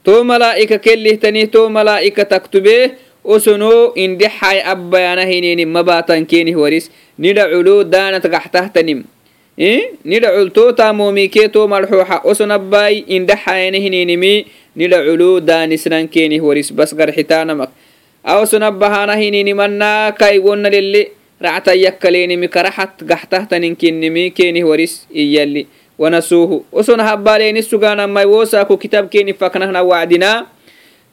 to 0.03 0.23
malaa'ika 0.23 0.77
kellihtanii 0.79 1.47
to 1.53 1.69
malaa'ika 1.69 2.25
taktubee 2.25 2.97
osonoo 3.23 3.93
indhexay 3.95 4.61
abbayanahinini 4.73 5.65
mabatan 5.65 6.25
kenih 6.25 6.57
waris 6.57 6.89
nidhaculo 7.21 7.83
daanat 7.85 8.25
gaxtahtanim 8.25 9.03
nidhacul 10.05 10.49
to 10.49 10.63
taamomikee 10.73 11.47
to 11.53 11.67
marxooxa 11.67 12.17
oson 12.25 12.51
abbay 12.51 13.05
indhexayanahininimi 13.05 14.33
nidhaculo 14.75 15.37
daanisnan 15.39 16.09
kenih 16.09 16.41
waris 16.41 16.73
bas 16.73 16.95
garxitaanamak 16.97 17.69
aoson 18.25 18.63
abbahaanahinini 18.63 19.53
mannaa 19.53 20.11
kai 20.17 20.39
wonna 20.39 20.69
lelle 20.69 21.11
ractayyakkaleenimi 21.41 22.47
karaxat 22.49 23.05
gaxtahtanin 23.05 23.75
kinnimi 23.75 24.31
kenih 24.31 24.65
waris 24.65 25.05
iyalli 25.13 25.67
wanasuuhu 26.00 26.64
osona 26.72 27.04
habbaleni 27.04 27.62
suganamai 27.62 28.26
wosaako 28.26 28.76
kitab 28.76 29.08
keni 29.08 29.34
faknahna 29.34 29.82
wacdina 29.82 30.46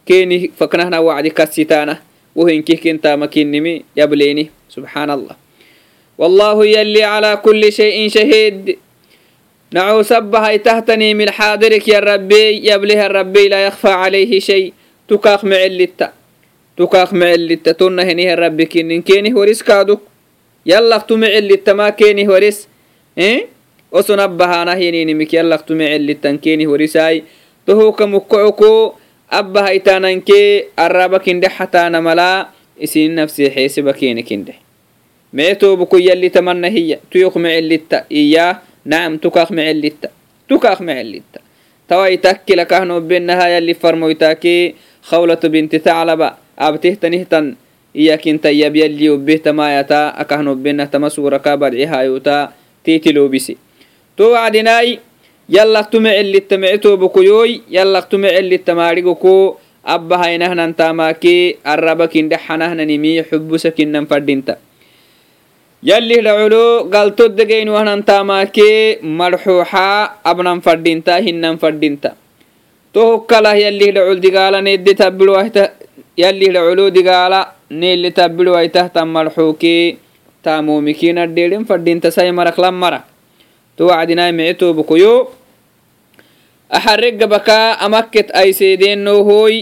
keni 0.06 0.52
faknahna 0.60 1.02
wacdi 1.02 1.32
kassitaana 1.32 1.98
wohinkih 2.36 2.80
kentaamakinimi 2.80 3.86
yableni 3.96 4.50
subxaan 4.70 5.10
allah 5.10 5.36
والله 6.18 6.66
يلي 6.66 7.04
على 7.04 7.42
كل 7.42 7.74
شيء 7.74 8.10
شهيد 8.10 8.78
نعو 9.74 10.02
سبها 10.06 10.56
تهتني 10.62 11.14
من 11.14 11.30
حاضرك 11.32 11.88
يا 11.88 12.00
ربي 12.00 12.70
يبلها 12.70 13.06
الربي 13.06 13.50
لا 13.50 13.66
يخفى 13.68 13.90
عليه 13.90 14.40
شيء 14.40 14.74
تكاخ 15.10 15.46
معلتا 15.46 16.14
تكاخ 16.78 17.14
معلتا 17.14 17.72
تنه 17.72 18.04
هنيه 18.04 18.34
الربي 18.34 18.66
كين 18.66 19.02
كيني 19.02 19.34
ورس 19.34 19.64
كادوك 19.64 20.02
يلا 20.66 20.96
اختو 20.96 21.18
معلتا 21.18 21.74
ما 21.74 21.90
كيني 21.90 22.30
ورس 22.30 22.68
إيه 23.18 23.48
osunabbahanahininimikiyallaqtumecelitankenih 23.93 26.69
warisai 26.69 27.25
tohuka 27.67 28.07
mukkocoko 28.07 28.99
abbahaytanankee 29.29 30.65
araba 30.77 31.19
kindhe 31.21 31.49
xataana 31.49 32.03
mala 32.03 32.53
isini 32.81 33.15
nafseexeesebakene 33.15 34.23
kindhe 34.23 34.55
mee 35.33 35.55
tooboko 35.55 35.99
yallita 35.99 36.43
manna 36.43 36.69
hiya 36.69 36.99
tuyok 37.11 37.37
mecelitta 37.37 38.05
iya 38.11 38.61
naam 38.85 39.19
tukaq 39.19 39.51
mecelitta 39.51 40.09
tukaq 40.49 40.81
mecelitta 40.81 41.41
tawai 41.89 42.19
takkilakahnobenaha 42.19 43.49
yalli 43.49 43.75
farmoytaakee 43.75 44.75
khawlatu 45.11 45.51
binti 45.51 45.81
taclaba 45.81 46.37
abtihtanihtan 46.57 47.57
iyakintayyab 47.95 48.77
yalli 48.77 49.11
obbehtamayata 49.11 50.15
akahnobenah 50.17 50.91
tama 50.91 51.11
suuraka 51.11 51.57
barcihaayota 51.57 52.53
tiitiloobise 52.85 53.57
to 54.19 54.25
wacdinai 54.35 54.99
yallaqtume 55.57 56.11
celittamece 56.19 56.79
tobokoyoy 56.85 57.51
yallaqtume 57.77 58.29
celittamaadigoko 58.37 59.35
abba 59.95 60.17
haynahnan 60.23 60.75
taamaakee 60.81 61.57
arraba 61.65 62.07
kinde 62.15 62.37
xanahnanimi 62.47 63.13
xubusa 63.29 63.71
kinnan 63.77 64.07
fadhinta 64.11 64.55
yallih 65.91 66.19
dhacolo 66.27 66.65
galtodegaynuahnan 66.95 68.03
taamaakee 68.11 68.99
marxuuxaa 69.21 70.21
abnan 70.31 70.61
fadhinta 70.67 71.15
hinnan 71.27 71.57
fadhinta 71.63 72.11
to 72.93 73.01
hokkalah 73.11 73.55
yallih 73.65 73.95
dhacol 73.97 74.19
digaala 74.27 74.59
needde 74.69 74.93
tabbiroahta 75.03 75.65
yallih 76.23 76.51
dhacolo 76.57 76.91
digaala 76.97 77.41
neelle 77.71 78.11
tabbirowaitahtan 78.19 79.09
marxuukee 79.17 79.97
taamoomikina 80.43 81.27
dheedhen 81.37 81.65
fadhinta 81.71 82.11
sai 82.11 82.33
marak 82.33 82.59
lan 82.59 82.75
mara 82.75 83.01
towacdinai 83.79 84.33
micetoobkoyo 84.39 85.15
axaregabaka 86.77 87.79
amakket 87.87 88.29
aiseedenohoy 88.41 89.55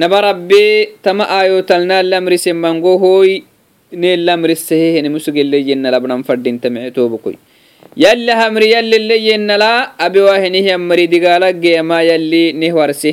naba 0.00 0.20
rabbe 0.26 0.64
tama 1.04 1.24
ayotalnalamrise 1.40 2.52
mangohoy 2.52 3.30
nelamrisehehene 4.02 5.08
musgeleyenalabnan 5.14 6.24
fadinta 6.28 6.68
micetoobkoy 6.74 7.36
yalli 8.04 8.32
hamri 8.40 8.66
yallileyennala 8.74 9.70
abewahenihyammari 10.06 11.04
digaalaggeama 11.14 12.02
yalli 12.10 12.42
nehwarse 12.60 13.12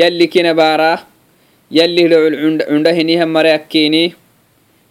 yalli 0.00 0.26
kinabaara 0.34 0.92
yalli 1.78 2.00
hidho 2.06 2.18
cundahinihammare 2.70 3.50
akkeeni 3.58 4.02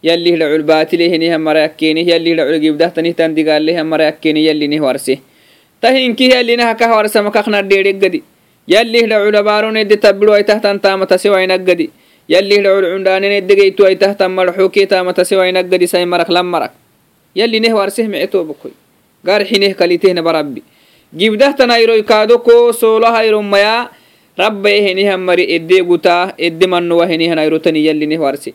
yallihdhacul 0.07 0.63
baatilehineha 0.71 1.37
marayakkenih 1.47 2.05
yallidhaculgibdahtanihtan 2.13 3.33
digaaleha 3.37 3.83
marayakkenih 3.91 4.43
yallinih 4.49 4.81
warse 4.87 5.15
tahinkih 5.81 6.29
yallinahakah 6.35 6.89
warsamakaknadheedeggadi 6.97 8.19
yallihdhaculabaaronede 8.73 9.97
tabbiduaitahtan 10.05 10.77
taamatasiwainaggadi 10.85 11.89
yallihdhacul 12.33 12.87
cundhaanenedegeytu 12.93 13.85
aitahtan 13.89 14.31
marxuke 14.37 14.85
taamatasiwainaggadi 14.93 15.85
sai 15.93 16.05
marak 16.13 16.29
lan 16.37 16.45
marak 16.53 16.73
yallineh 17.39 17.73
warseh 17.79 18.07
mecetobokoy 18.13 18.73
garxineh 19.25 19.73
kalitehna 19.79 20.21
barabbi 20.27 20.61
gibdahtanayroy 21.21 22.01
kaadoko 22.11 22.73
soolahayromaya 22.81 23.89
rabbaehenihan 24.37 25.21
mari 25.27 25.45
eddeegutaa 25.57 26.33
edde 26.37 26.65
mannowahenihanayrotani 26.73 27.85
yallineh 27.87 28.19
warse 28.25 28.53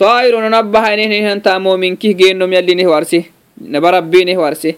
toairononabbahainehnehantaa 0.00 1.58
mominkih 1.60 2.16
geenom 2.16 2.52
yalineh 2.56 2.88
warse 2.88 3.18
naba 3.60 3.90
rabbineh 4.00 4.36
warse 4.40 4.70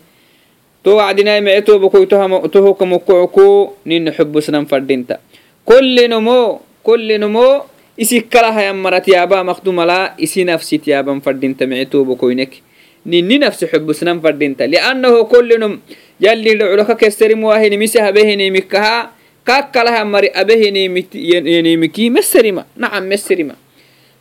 to 0.82 0.96
wacdinai 0.98 1.40
mee 1.46 1.60
tobokoi 1.62 2.06
tohukamukouku 2.54 3.46
nina 3.86 4.10
xubusnan 4.16 4.66
fadhinta 4.66 5.18
kullinomo 5.64 6.38
kullinomo 6.82 7.46
isikalahayan 7.96 8.76
marat 8.84 9.06
yaaba 9.14 9.44
makdumala 9.46 10.14
isi 10.18 10.42
nafsit 10.44 10.86
yaaban 10.90 11.22
fadhinta 11.22 11.70
mee 11.70 11.84
tobokoinek 11.86 12.58
nini 13.06 13.38
nafsi 13.38 13.70
xubusnan 13.70 14.18
fadhinta 14.24 14.66
liannahu 14.66 15.26
kullinom 15.30 15.78
yalli 16.18 16.58
dhocloka 16.58 16.94
kesserimuahenimisi 16.98 17.98
habehenimikaha 18.02 19.10
kakkalahayan 19.46 20.08
mari 20.10 20.28
abehenimiki 20.34 22.10
meserima 22.10 22.66
nacam 22.76 23.06
meserima 23.06 23.54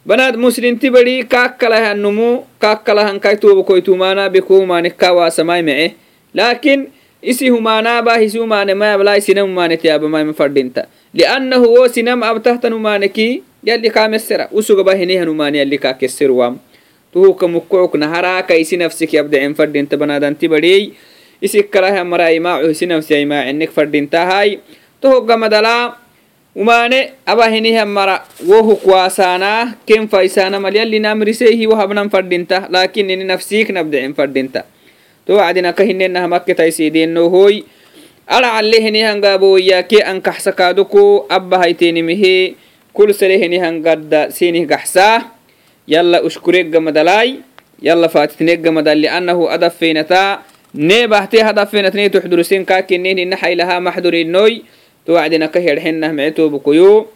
banaad 0.06 0.36
muslimti 0.38 0.90
badi 0.90 1.24
kakkalahanumu 1.30 2.46
kakkalahan 2.58 3.20
kai 3.22 3.38
tobokoitumana 3.38 4.30
bekumanika 4.34 5.14
waasamai 5.14 5.62
mece 5.62 5.96
laakiin 6.34 6.90
isi 7.22 7.50
humanaba 7.54 8.18
hisi 8.18 8.38
humane 8.42 8.74
mayabla 8.74 9.18
isina 9.18 9.42
humanetiyabamaima 9.46 10.34
fadinta 10.34 10.88
liannahu 11.14 11.74
wo 11.74 11.88
sinam 11.88 12.24
abtahtan 12.24 12.74
humaneki 12.74 13.44
yalli 13.64 13.90
kamesera 13.94 14.50
usugaba 14.52 14.96
hinehan 14.98 15.30
humane 15.30 15.58
yalli 15.62 15.78
kakesseruwam 15.78 16.58
tuhuka 17.14 17.48
mukkucuk 17.48 17.94
naharaka 18.02 18.56
isi 18.58 18.78
nafsik 18.78 19.14
yabdecen 19.14 19.54
fadinta 19.54 19.98
banadanti 20.02 20.48
badey 20.50 20.92
isi 21.42 21.64
kalaha 21.64 22.02
mara 22.06 22.32
imaacu 22.34 22.68
hisi 22.74 22.86
nafsi 22.90 23.22
imaacenek 23.22 23.70
fadintahay 23.70 24.58
tohogamadala 25.02 25.94
umane 26.52 27.16
aba 27.24 27.48
hinihan 27.48 27.88
mara 27.88 28.28
wo 28.44 28.60
hukwaasaana 28.60 29.80
ken 29.88 30.08
faisaana 30.12 30.60
mal 30.60 30.76
yalli 30.76 31.00
namrisehi 31.00 31.64
wo 31.64 31.80
habnan 31.80 32.12
fadinta 32.12 32.68
laakiin 32.68 33.08
ini 33.08 33.24
nafsik 33.24 33.72
nabdecen 33.72 34.12
fadinta 34.12 34.68
to 35.24 35.40
wacdinaka 35.40 35.84
hinenahamakketaisideno 35.88 37.32
hoy 37.32 37.64
ara 38.28 38.60
calle 38.60 38.84
hinihangaboyake 38.84 40.04
ankaxsakaaduku 40.04 41.24
abba 41.32 41.64
haytenimihe 41.64 42.56
kulsale 42.92 43.40
hinihan 43.40 43.80
gadda 43.80 44.28
sinih 44.36 44.68
gaxsaa 44.68 45.32
yalla 45.88 46.20
ushkureggamadalai 46.20 47.40
yalla 47.80 48.12
fatitneggamadal 48.12 49.00
liannahu 49.00 49.48
adafeynata 49.48 50.44
neebahte 50.76 51.40
hadafeynatne 51.48 52.12
tuxdurusen 52.12 52.68
kakinen 52.68 53.18
hina 53.24 53.40
xaylaha 55.01 55.05
maxdurinnoy 55.05 55.05
to 55.05 55.13
wacdinaka 55.13 55.61
hedhenah 55.61 56.13
mecetobukuyo 56.13 57.09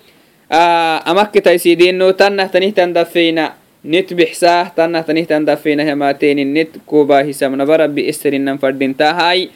amakketaisideno 1.05 2.13
tannah 2.13 2.51
tanihtan 2.51 2.93
dafeyna 2.93 3.55
net 3.85 4.15
bixsaa 4.15 4.71
tannah 4.77 5.05
tanihtan 5.05 5.45
dafeyna 5.47 5.85
hamatenin 5.85 6.53
net 6.53 6.71
kobahisamnaba 6.87 7.77
rabbi 7.77 8.09
esterinan 8.09 8.59
fadintahay 8.59 9.49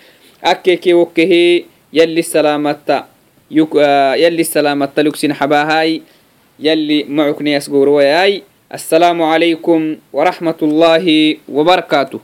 akkeke 0.43 0.95
wokkehe 0.95 1.65
yalli 1.93 2.23
salamatta 2.23 3.07
yalli 4.17 4.45
salamatta 4.45 5.03
lugsin 5.03 5.35
xabahay 5.35 6.01
يلي 6.61 7.05
معك 7.11 7.43
ناس 7.43 7.67
السلام 8.75 9.23
عليكم 9.23 9.97
ورحمة 10.13 10.61
الله 10.63 11.37
وبركاته 11.49 12.21